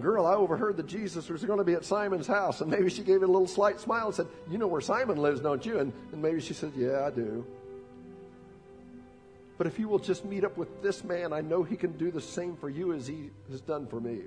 Girl, 0.00 0.24
I 0.24 0.34
overheard 0.34 0.76
that 0.76 0.86
Jesus 0.86 1.28
was 1.28 1.44
going 1.44 1.58
to 1.58 1.64
be 1.64 1.72
at 1.72 1.84
Simon's 1.84 2.28
house. 2.28 2.60
And 2.60 2.70
maybe 2.70 2.90
she 2.90 3.02
gave 3.02 3.22
it 3.22 3.28
a 3.28 3.32
little 3.32 3.48
slight 3.48 3.80
smile 3.80 4.06
and 4.06 4.14
said, 4.14 4.28
You 4.48 4.58
know 4.58 4.68
where 4.68 4.80
Simon 4.80 5.16
lives, 5.16 5.40
don't 5.40 5.64
you? 5.66 5.80
And, 5.80 5.92
and 6.12 6.22
maybe 6.22 6.40
she 6.40 6.54
said, 6.54 6.72
Yeah, 6.76 7.06
I 7.06 7.10
do. 7.10 7.44
But 9.58 9.66
if 9.66 9.78
you 9.78 9.88
will 9.88 9.98
just 9.98 10.24
meet 10.24 10.44
up 10.44 10.56
with 10.56 10.80
this 10.80 11.04
man, 11.04 11.32
I 11.32 11.42
know 11.42 11.62
he 11.62 11.76
can 11.76 11.92
do 11.98 12.10
the 12.10 12.20
same 12.20 12.56
for 12.56 12.70
you 12.70 12.94
as 12.94 13.06
he 13.06 13.30
has 13.50 13.60
done 13.60 13.86
for 13.86 14.00
me. 14.00 14.20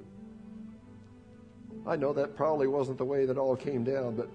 I 1.85 1.95
know 1.95 2.13
that 2.13 2.35
probably 2.35 2.67
wasn't 2.67 2.97
the 2.97 3.05
way 3.05 3.25
that 3.25 3.37
all 3.37 3.55
came 3.55 3.83
down, 3.83 4.15
but 4.15 4.29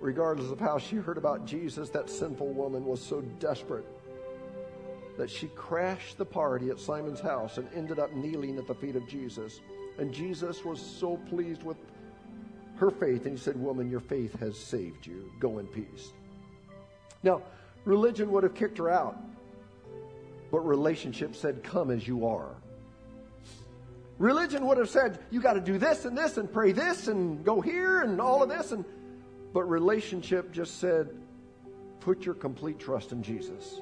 regardless 0.00 0.50
of 0.50 0.58
how 0.58 0.78
she 0.78 0.96
heard 0.96 1.18
about 1.18 1.46
Jesus, 1.46 1.90
that 1.90 2.10
sinful 2.10 2.48
woman 2.48 2.84
was 2.84 3.00
so 3.00 3.20
desperate 3.38 3.86
that 5.16 5.30
she 5.30 5.46
crashed 5.48 6.18
the 6.18 6.24
party 6.24 6.70
at 6.70 6.78
Simon's 6.78 7.20
house 7.20 7.58
and 7.58 7.68
ended 7.74 7.98
up 7.98 8.12
kneeling 8.12 8.58
at 8.58 8.66
the 8.66 8.74
feet 8.74 8.96
of 8.96 9.08
Jesus. 9.08 9.60
And 9.98 10.12
Jesus 10.12 10.64
was 10.64 10.80
so 10.80 11.16
pleased 11.28 11.62
with 11.62 11.78
her 12.76 12.90
faith, 12.90 13.24
and 13.24 13.38
he 13.38 13.42
said, 13.42 13.56
Woman, 13.56 13.90
your 13.90 14.00
faith 14.00 14.38
has 14.40 14.58
saved 14.58 15.06
you. 15.06 15.32
Go 15.40 15.58
in 15.58 15.66
peace. 15.66 16.12
Now, 17.22 17.42
religion 17.84 18.30
would 18.32 18.42
have 18.42 18.54
kicked 18.54 18.76
her 18.78 18.90
out, 18.90 19.16
but 20.50 20.60
relationship 20.60 21.34
said, 21.34 21.62
Come 21.62 21.90
as 21.90 22.06
you 22.06 22.26
are. 22.26 22.54
Religion 24.18 24.66
would 24.66 24.78
have 24.78 24.88
said, 24.88 25.18
You 25.30 25.40
got 25.40 25.54
to 25.54 25.60
do 25.60 25.78
this 25.78 26.04
and 26.04 26.16
this 26.16 26.36
and 26.36 26.50
pray 26.50 26.72
this 26.72 27.08
and 27.08 27.44
go 27.44 27.60
here 27.60 28.00
and 28.00 28.20
all 28.20 28.42
of 28.42 28.48
this. 28.48 28.72
And 28.72 28.84
but 29.56 29.64
relationship 29.70 30.52
just 30.52 30.80
said, 30.80 31.08
put 32.00 32.26
your 32.26 32.34
complete 32.34 32.78
trust 32.78 33.10
in 33.10 33.22
Jesus. 33.22 33.80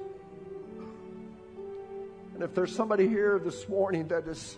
And 2.32 2.44
if 2.44 2.54
there's 2.54 2.72
somebody 2.72 3.08
here 3.08 3.40
this 3.40 3.68
morning 3.68 4.06
that 4.06 4.28
is 4.28 4.56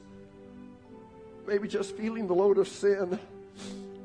maybe 1.47 1.69
just 1.69 1.97
feeling 1.97 2.27
the 2.27 2.35
load 2.35 2.59
of 2.59 2.69
sin, 2.69 3.19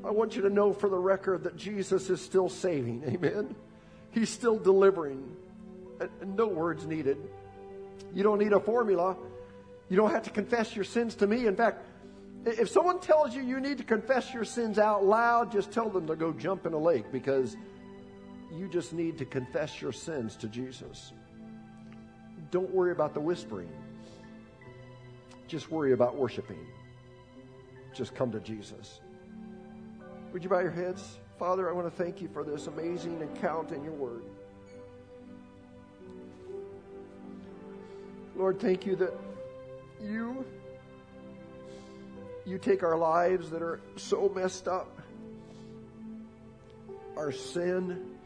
I 0.02 0.10
want 0.10 0.36
you 0.36 0.40
to 0.40 0.48
know 0.48 0.72
for 0.72 0.88
the 0.88 0.96
record 0.96 1.44
that 1.44 1.54
Jesus 1.54 2.08
is 2.08 2.22
still 2.22 2.48
saving. 2.48 3.04
Amen. 3.06 3.54
He's 4.12 4.30
still 4.30 4.58
delivering. 4.58 5.36
And 6.00 6.34
no 6.34 6.46
words 6.46 6.86
needed. 6.86 7.18
You 8.14 8.22
don't 8.22 8.38
need 8.38 8.54
a 8.54 8.60
formula. 8.60 9.18
You 9.92 9.98
don't 9.98 10.10
have 10.10 10.22
to 10.22 10.30
confess 10.30 10.74
your 10.74 10.86
sins 10.86 11.14
to 11.16 11.26
me. 11.26 11.46
In 11.46 11.54
fact, 11.54 11.84
if 12.46 12.70
someone 12.70 12.98
tells 12.98 13.34
you 13.34 13.42
you 13.42 13.60
need 13.60 13.76
to 13.76 13.84
confess 13.84 14.32
your 14.32 14.42
sins 14.42 14.78
out 14.78 15.04
loud, 15.04 15.52
just 15.52 15.70
tell 15.70 15.90
them 15.90 16.06
to 16.06 16.16
go 16.16 16.32
jump 16.32 16.64
in 16.64 16.72
a 16.72 16.78
lake 16.78 17.12
because 17.12 17.58
you 18.56 18.70
just 18.70 18.94
need 18.94 19.18
to 19.18 19.26
confess 19.26 19.82
your 19.82 19.92
sins 19.92 20.34
to 20.36 20.48
Jesus. 20.48 21.12
Don't 22.50 22.70
worry 22.72 22.92
about 22.92 23.12
the 23.12 23.20
whispering. 23.20 23.68
Just 25.46 25.70
worry 25.70 25.92
about 25.92 26.16
worshiping. 26.16 26.66
Just 27.92 28.14
come 28.14 28.32
to 28.32 28.40
Jesus. 28.40 29.02
Would 30.32 30.42
you 30.42 30.48
bow 30.48 30.60
your 30.60 30.70
heads? 30.70 31.18
Father, 31.38 31.68
I 31.68 31.72
want 31.74 31.86
to 31.94 32.02
thank 32.02 32.22
you 32.22 32.28
for 32.32 32.44
this 32.44 32.66
amazing 32.66 33.22
account 33.24 33.72
in 33.72 33.84
your 33.84 33.92
word. 33.92 34.22
Lord, 38.34 38.58
thank 38.58 38.86
you 38.86 38.96
that 38.96 39.12
you 40.02 40.44
you 42.44 42.58
take 42.58 42.82
our 42.82 42.96
lives 42.96 43.50
that 43.50 43.62
are 43.62 43.80
so 43.96 44.30
messed 44.34 44.66
up, 44.66 45.00
our 47.16 47.30
sin. 47.30 48.16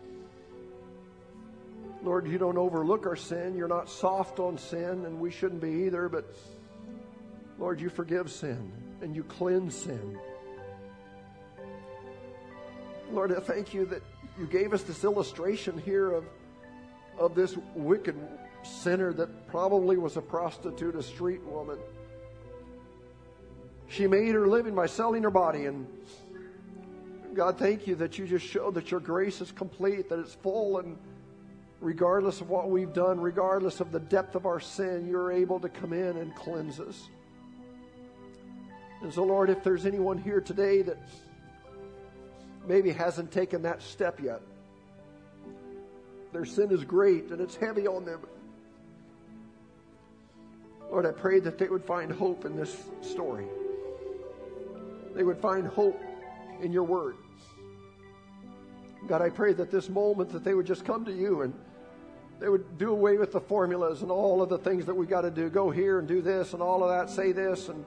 Lord, 2.03 2.27
you 2.27 2.39
don't 2.39 2.57
overlook 2.57 3.07
our 3.07 3.17
sin. 3.17 3.57
You're 3.57 3.69
not 3.69 3.91
soft 3.91 4.39
on 4.39 4.57
sin, 4.59 5.05
and 5.05 5.21
we 5.21 5.31
shouldn't 5.31 5.61
be 5.61 5.85
either. 5.87 6.09
But 6.09 6.25
Lord, 7.59 7.81
you 7.81 7.91
forgive 7.91 8.31
sin 8.31 8.73
and 9.03 9.15
you 9.15 9.23
cleanse 9.25 9.75
sin. 9.75 10.19
Lord, 13.13 13.35
I 13.35 13.41
thank 13.41 13.75
you 13.75 13.87
that 13.87 14.03
you 14.39 14.47
gave 14.47 14.73
us 14.73 14.83
this 14.83 15.05
illustration 15.05 15.79
here 15.79 16.11
of, 16.13 16.25
of 17.19 17.35
this 17.35 17.57
wicked 17.75 18.17
sinner 18.67 19.13
that 19.15 19.49
probably 19.49 19.97
was 19.97 20.17
a 20.17 20.23
prostitute, 20.23 20.95
a 20.95 21.03
street 21.03 21.43
woman. 21.45 21.79
She 23.89 24.07
made 24.07 24.35
her 24.35 24.47
living 24.47 24.75
by 24.75 24.87
selling 24.87 25.23
her 25.23 25.31
body. 25.31 25.67
And 25.67 25.87
God, 27.35 27.59
thank 27.59 27.87
you 27.87 27.95
that 27.97 28.19
you 28.19 28.27
just 28.27 28.47
showed 28.47 28.75
that 28.75 28.91
your 28.91 29.01
grace 29.01 29.41
is 29.41 29.53
complete, 29.53 30.09
that 30.09 30.19
it's 30.19 30.35
full, 30.35 30.79
and 30.79 30.99
regardless 31.81 32.41
of 32.41 32.49
what 32.49 32.71
we've 32.71 32.93
done, 32.93 33.21
regardless 33.21 33.81
of 33.81 33.93
the 33.93 34.01
depth 34.01 34.35
of 34.35 34.47
our 34.47 34.61
sin, 34.61 35.07
you're 35.09 35.31
able 35.31 35.61
to 35.61 35.69
come 35.69 35.93
in 35.93 36.17
and 36.17 36.35
cleanse 36.35 36.81
us. 36.81 37.09
And 39.03 39.13
so, 39.13 39.25
Lord, 39.25 39.51
if 39.51 39.63
there's 39.63 39.87
anyone 39.87 40.19
here 40.19 40.41
today 40.41 40.83
that 40.83 40.99
maybe 42.67 42.91
hasn't 42.93 43.31
taken 43.31 43.63
that 43.63 43.83
step 43.83 44.21
yet. 44.21 44.41
Their 46.33 46.45
sin 46.45 46.71
is 46.71 46.85
great 46.85 47.31
and 47.31 47.41
it's 47.41 47.57
heavy 47.57 47.87
on 47.87 48.05
them. 48.05 48.21
Lord, 50.91 51.07
I 51.07 51.13
pray 51.13 51.41
that 51.41 51.59
they 51.59 51.69
would 51.69 51.85
find 51.85 52.11
hope 52.13 52.45
in 52.45 52.57
this 52.57 52.77
story. 53.01 53.47
They 55.15 55.23
would 55.23 55.39
find 55.39 55.67
hope 55.67 56.01
in 56.61 56.73
your 56.73 56.85
word. 56.85 57.17
God, 59.07 59.23
I 59.23 59.31
pray 59.31 59.53
that 59.55 59.71
this 59.71 59.89
moment 59.89 60.31
that 60.31 60.45
they 60.45 60.55
would 60.55 60.67
just 60.67 60.85
come 60.85 61.05
to 61.05 61.13
you 61.13 61.43
and 61.43 61.55
they 62.41 62.49
would 62.49 62.77
do 62.77 62.91
away 62.91 63.17
with 63.17 63.33
the 63.33 63.41
formulas 63.41 64.03
and 64.03 64.11
all 64.11 64.43
of 64.43 64.49
the 64.49 64.59
things 64.59 64.85
that 64.87 64.95
we 64.95 65.07
got 65.07 65.23
to 65.23 65.31
do. 65.31 65.49
Go 65.49 65.71
here 65.71 65.99
and 65.99 66.07
do 66.07 66.21
this 66.21 66.53
and 66.53 66.63
all 66.63 66.83
of 66.83 66.91
that, 66.91 67.15
say 67.15 67.33
this, 67.33 67.69
and 67.69 67.85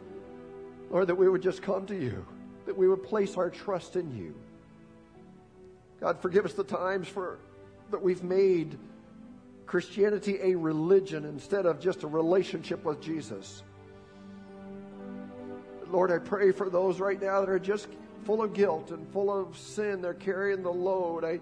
Lord, 0.90 1.08
that 1.08 1.16
we 1.16 1.30
would 1.30 1.42
just 1.42 1.62
come 1.62 1.86
to 1.88 1.96
you, 1.96 2.26
that 2.66 2.76
we 2.76 2.88
would 2.88 3.04
place 3.04 3.38
our 3.38 3.50
trust 3.50 3.96
in 3.96 4.16
you. 4.16 4.34
God, 6.00 6.20
forgive 6.22 6.46
us 6.46 6.54
the 6.54 6.64
times 6.64 7.08
for 7.08 7.38
that 7.92 8.02
we've 8.02 8.24
made 8.24 8.78
Christianity 9.70 10.40
a 10.42 10.56
religion 10.56 11.26
instead 11.26 11.68
of 11.68 11.80
just 11.80 12.02
a 12.02 12.08
relationship 12.08 12.84
with 12.84 13.00
Jesus. 13.00 13.62
Lord, 15.92 16.12
I 16.12 16.18
pray 16.18 16.52
for 16.52 16.72
those 16.72 17.00
right 17.00 17.22
now 17.22 17.42
that 17.42 17.50
are 17.50 17.60
just 17.60 17.88
full 18.24 18.42
of 18.42 18.56
guilt 18.56 18.90
and 18.90 19.08
full 19.14 19.32
of 19.32 19.56
sin. 19.56 20.02
They're 20.02 20.16
carrying 20.16 20.64
the 20.64 20.72
load. 20.72 21.24
I, 21.24 21.40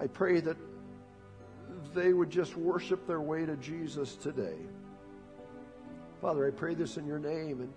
I 0.00 0.06
pray 0.06 0.40
that 0.40 0.56
they 1.94 2.14
would 2.14 2.30
just 2.30 2.56
worship 2.56 3.06
their 3.06 3.20
way 3.20 3.44
to 3.44 3.56
Jesus 3.56 4.16
today. 4.16 4.56
Father, 6.22 6.46
I 6.46 6.50
pray 6.50 6.72
this 6.72 6.96
in 6.96 7.06
your 7.06 7.18
name. 7.18 7.60
And 7.60 7.74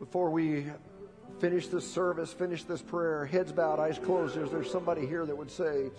before 0.00 0.28
we 0.28 0.66
finish 1.38 1.68
this 1.68 1.88
service, 1.88 2.32
finish 2.32 2.64
this 2.64 2.82
prayer, 2.82 3.26
heads 3.26 3.52
bowed, 3.52 3.78
eyes 3.78 4.00
closed, 4.00 4.36
is 4.36 4.50
there 4.50 4.64
somebody 4.64 5.06
here 5.06 5.24
that 5.24 5.36
would 5.36 5.52
say, 5.52 5.90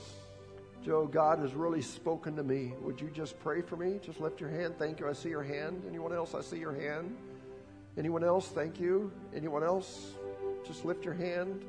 Joe, 0.84 1.06
God 1.06 1.38
has 1.40 1.54
really 1.54 1.82
spoken 1.82 2.36
to 2.38 2.44
me. 2.44 2.74
Would 2.82 3.00
you 3.00 3.10
just 3.10 3.40
pray 3.40 3.62
for 3.62 3.76
me? 3.76 4.00
Just 4.04 4.20
lift 4.20 4.42
your 4.42 4.50
hand. 4.50 4.76
Thank 4.80 5.00
you. 5.00 5.08
I 5.08 5.14
see 5.14 5.30
your 5.30 5.44
hand. 5.44 5.84
Anyone 5.88 6.12
else? 6.12 6.34
I 6.34 6.42
see 6.42 6.58
your 6.58 6.74
hand. 6.74 7.16
Anyone 7.98 8.24
else? 8.24 8.48
Thank 8.48 8.80
you. 8.80 9.12
Anyone 9.36 9.64
else? 9.64 10.14
Just 10.66 10.84
lift 10.84 11.06
your 11.06 11.14
hand. 11.14 11.64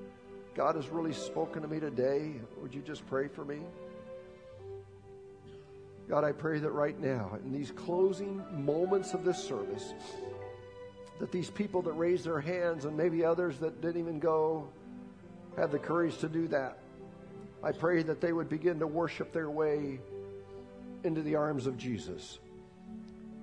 God 0.55 0.77
has 0.77 0.89
really 0.89 1.13
spoken 1.13 1.61
to 1.61 1.69
me 1.69 1.79
today. 1.79 2.33
Would 2.63 2.75
you 2.75 2.81
just 2.81 3.07
pray 3.07 3.29
for 3.29 3.45
me? 3.45 3.59
God, 6.09 6.25
I 6.25 6.33
pray 6.33 6.59
that 6.59 6.71
right 6.71 6.99
now, 6.99 7.39
in 7.45 7.53
these 7.53 7.71
closing 7.71 8.43
moments 8.65 9.13
of 9.13 9.25
this 9.25 9.43
service, 9.43 9.93
that 11.21 11.31
these 11.31 11.51
people 11.51 11.83
that 11.83 11.93
raised 11.93 12.25
their 12.25 12.41
hands 12.41 12.87
and 12.87 12.97
maybe 12.97 13.25
others 13.25 13.59
that 13.59 13.83
didn't 13.83 14.01
even 14.01 14.19
go 14.19 14.69
have 15.57 15.71
the 15.71 15.79
courage 15.79 16.17
to 16.19 16.29
do 16.29 16.49
that. 16.49 16.82
I 17.63 17.73
pray 17.73 18.03
that 18.03 18.21
they 18.21 18.33
would 18.33 18.49
begin 18.49 18.81
to 18.81 18.87
worship 18.87 19.33
their 19.33 19.51
way 19.51 20.01
into 21.05 21.23
the 21.23 21.37
arms 21.37 21.67
of 21.67 21.77
Jesus. 21.79 22.39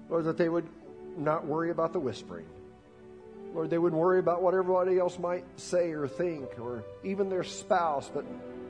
Lord, 0.10 0.26
that 0.26 0.38
they 0.38 0.50
would 0.50 0.68
not 1.18 1.46
worry 1.46 1.72
about 1.72 1.94
the 1.94 2.00
whispering. 2.00 2.46
Lord, 3.54 3.70
they 3.70 3.78
wouldn't 3.78 4.00
worry 4.00 4.20
about 4.20 4.42
what 4.42 4.54
everybody 4.54 5.00
else 5.00 5.18
might 5.18 5.44
say 5.60 5.92
or 5.92 6.08
think 6.08 6.60
or 6.60 6.84
even 7.04 7.30
their 7.30 7.44
spouse. 7.44 8.10
But 8.14 8.26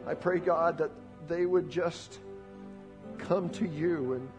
I 0.08 0.14
pray, 0.14 0.40
God, 0.40 0.78
that 0.78 0.92
they 1.28 1.46
would 1.46 1.70
just 1.70 2.20
come 3.18 3.50
to 3.50 3.68
you 3.68 4.14
and, 4.14 4.30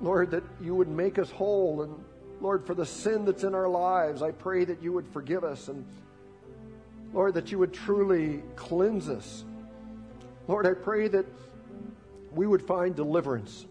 Lord, 0.00 0.30
that 0.30 0.44
you 0.60 0.74
would 0.74 0.88
make 0.88 1.18
us 1.18 1.30
whole. 1.30 1.82
And, 1.82 2.04
Lord, 2.40 2.66
for 2.66 2.74
the 2.74 2.86
sin 2.86 3.24
that's 3.24 3.44
in 3.44 3.54
our 3.54 3.68
lives, 3.68 4.22
I 4.22 4.30
pray 4.30 4.64
that 4.64 4.82
you 4.82 4.92
would 4.92 5.08
forgive 5.08 5.42
us. 5.42 5.68
And, 5.68 5.84
Lord, 7.12 7.34
that 7.34 7.50
you 7.50 7.58
would 7.58 7.72
truly 7.72 8.42
cleanse 8.54 9.08
us. 9.08 9.44
Lord, 10.48 10.66
I 10.66 10.74
pray 10.74 11.08
that 11.08 11.26
we 12.32 12.46
would 12.46 12.62
find 12.62 12.94
deliverance. 12.94 13.66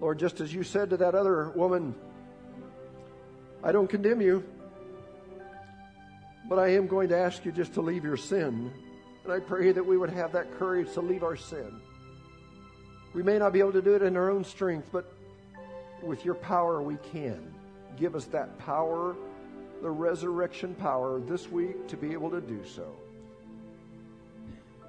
Lord, 0.00 0.18
just 0.18 0.40
as 0.40 0.52
you 0.54 0.62
said 0.62 0.90
to 0.90 0.96
that 0.98 1.14
other 1.14 1.50
woman, 1.50 1.94
I 3.64 3.72
don't 3.72 3.88
condemn 3.88 4.20
you, 4.20 4.44
but 6.48 6.58
I 6.58 6.74
am 6.74 6.86
going 6.86 7.08
to 7.08 7.18
ask 7.18 7.44
you 7.44 7.50
just 7.50 7.74
to 7.74 7.80
leave 7.80 8.04
your 8.04 8.16
sin. 8.16 8.70
And 9.24 9.32
I 9.32 9.40
pray 9.40 9.72
that 9.72 9.84
we 9.84 9.96
would 9.96 10.10
have 10.10 10.32
that 10.32 10.56
courage 10.58 10.92
to 10.92 11.00
leave 11.00 11.24
our 11.24 11.36
sin. 11.36 11.80
We 13.12 13.22
may 13.22 13.38
not 13.38 13.52
be 13.52 13.58
able 13.58 13.72
to 13.72 13.82
do 13.82 13.94
it 13.94 14.02
in 14.02 14.16
our 14.16 14.30
own 14.30 14.44
strength, 14.44 14.90
but 14.92 15.12
with 16.02 16.24
your 16.24 16.34
power, 16.34 16.82
we 16.82 16.98
can. 17.12 17.52
Give 17.96 18.14
us 18.14 18.26
that 18.26 18.58
power, 18.58 19.16
the 19.82 19.90
resurrection 19.90 20.74
power 20.74 21.18
this 21.20 21.50
week 21.50 21.88
to 21.88 21.96
be 21.96 22.12
able 22.12 22.30
to 22.30 22.40
do 22.40 22.62
so. 22.64 22.94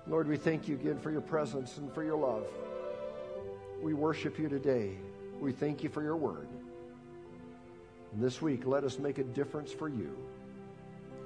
Lord, 0.10 0.28
we 0.28 0.38
thank 0.38 0.68
you 0.68 0.76
again 0.76 0.98
for 1.00 1.12
your 1.12 1.22
presence 1.22 1.78
and 1.78 1.94
for 1.94 2.04
your 2.04 2.18
love. 2.18 2.46
We 3.82 3.94
worship 3.94 4.40
you 4.40 4.48
today. 4.48 4.92
We 5.40 5.52
thank 5.52 5.84
you 5.84 5.90
for 5.90 6.02
your 6.02 6.16
word. 6.16 6.48
And 8.14 8.24
this 8.24 8.42
week, 8.42 8.66
let 8.66 8.84
us 8.86 9.00
make 9.00 9.18
a 9.18 9.24
difference 9.24 9.72
for 9.72 9.90
you. 9.90 10.16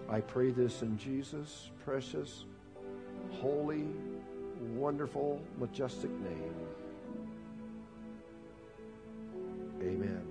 I 0.10 0.20
pray 0.20 0.50
this 0.50 0.82
in 0.82 0.98
Jesus' 0.98 1.70
precious, 1.86 2.46
holy, 3.30 3.86
wonderful, 4.74 5.42
majestic 5.60 6.12
name. 6.12 6.54
Amen. 9.82 10.31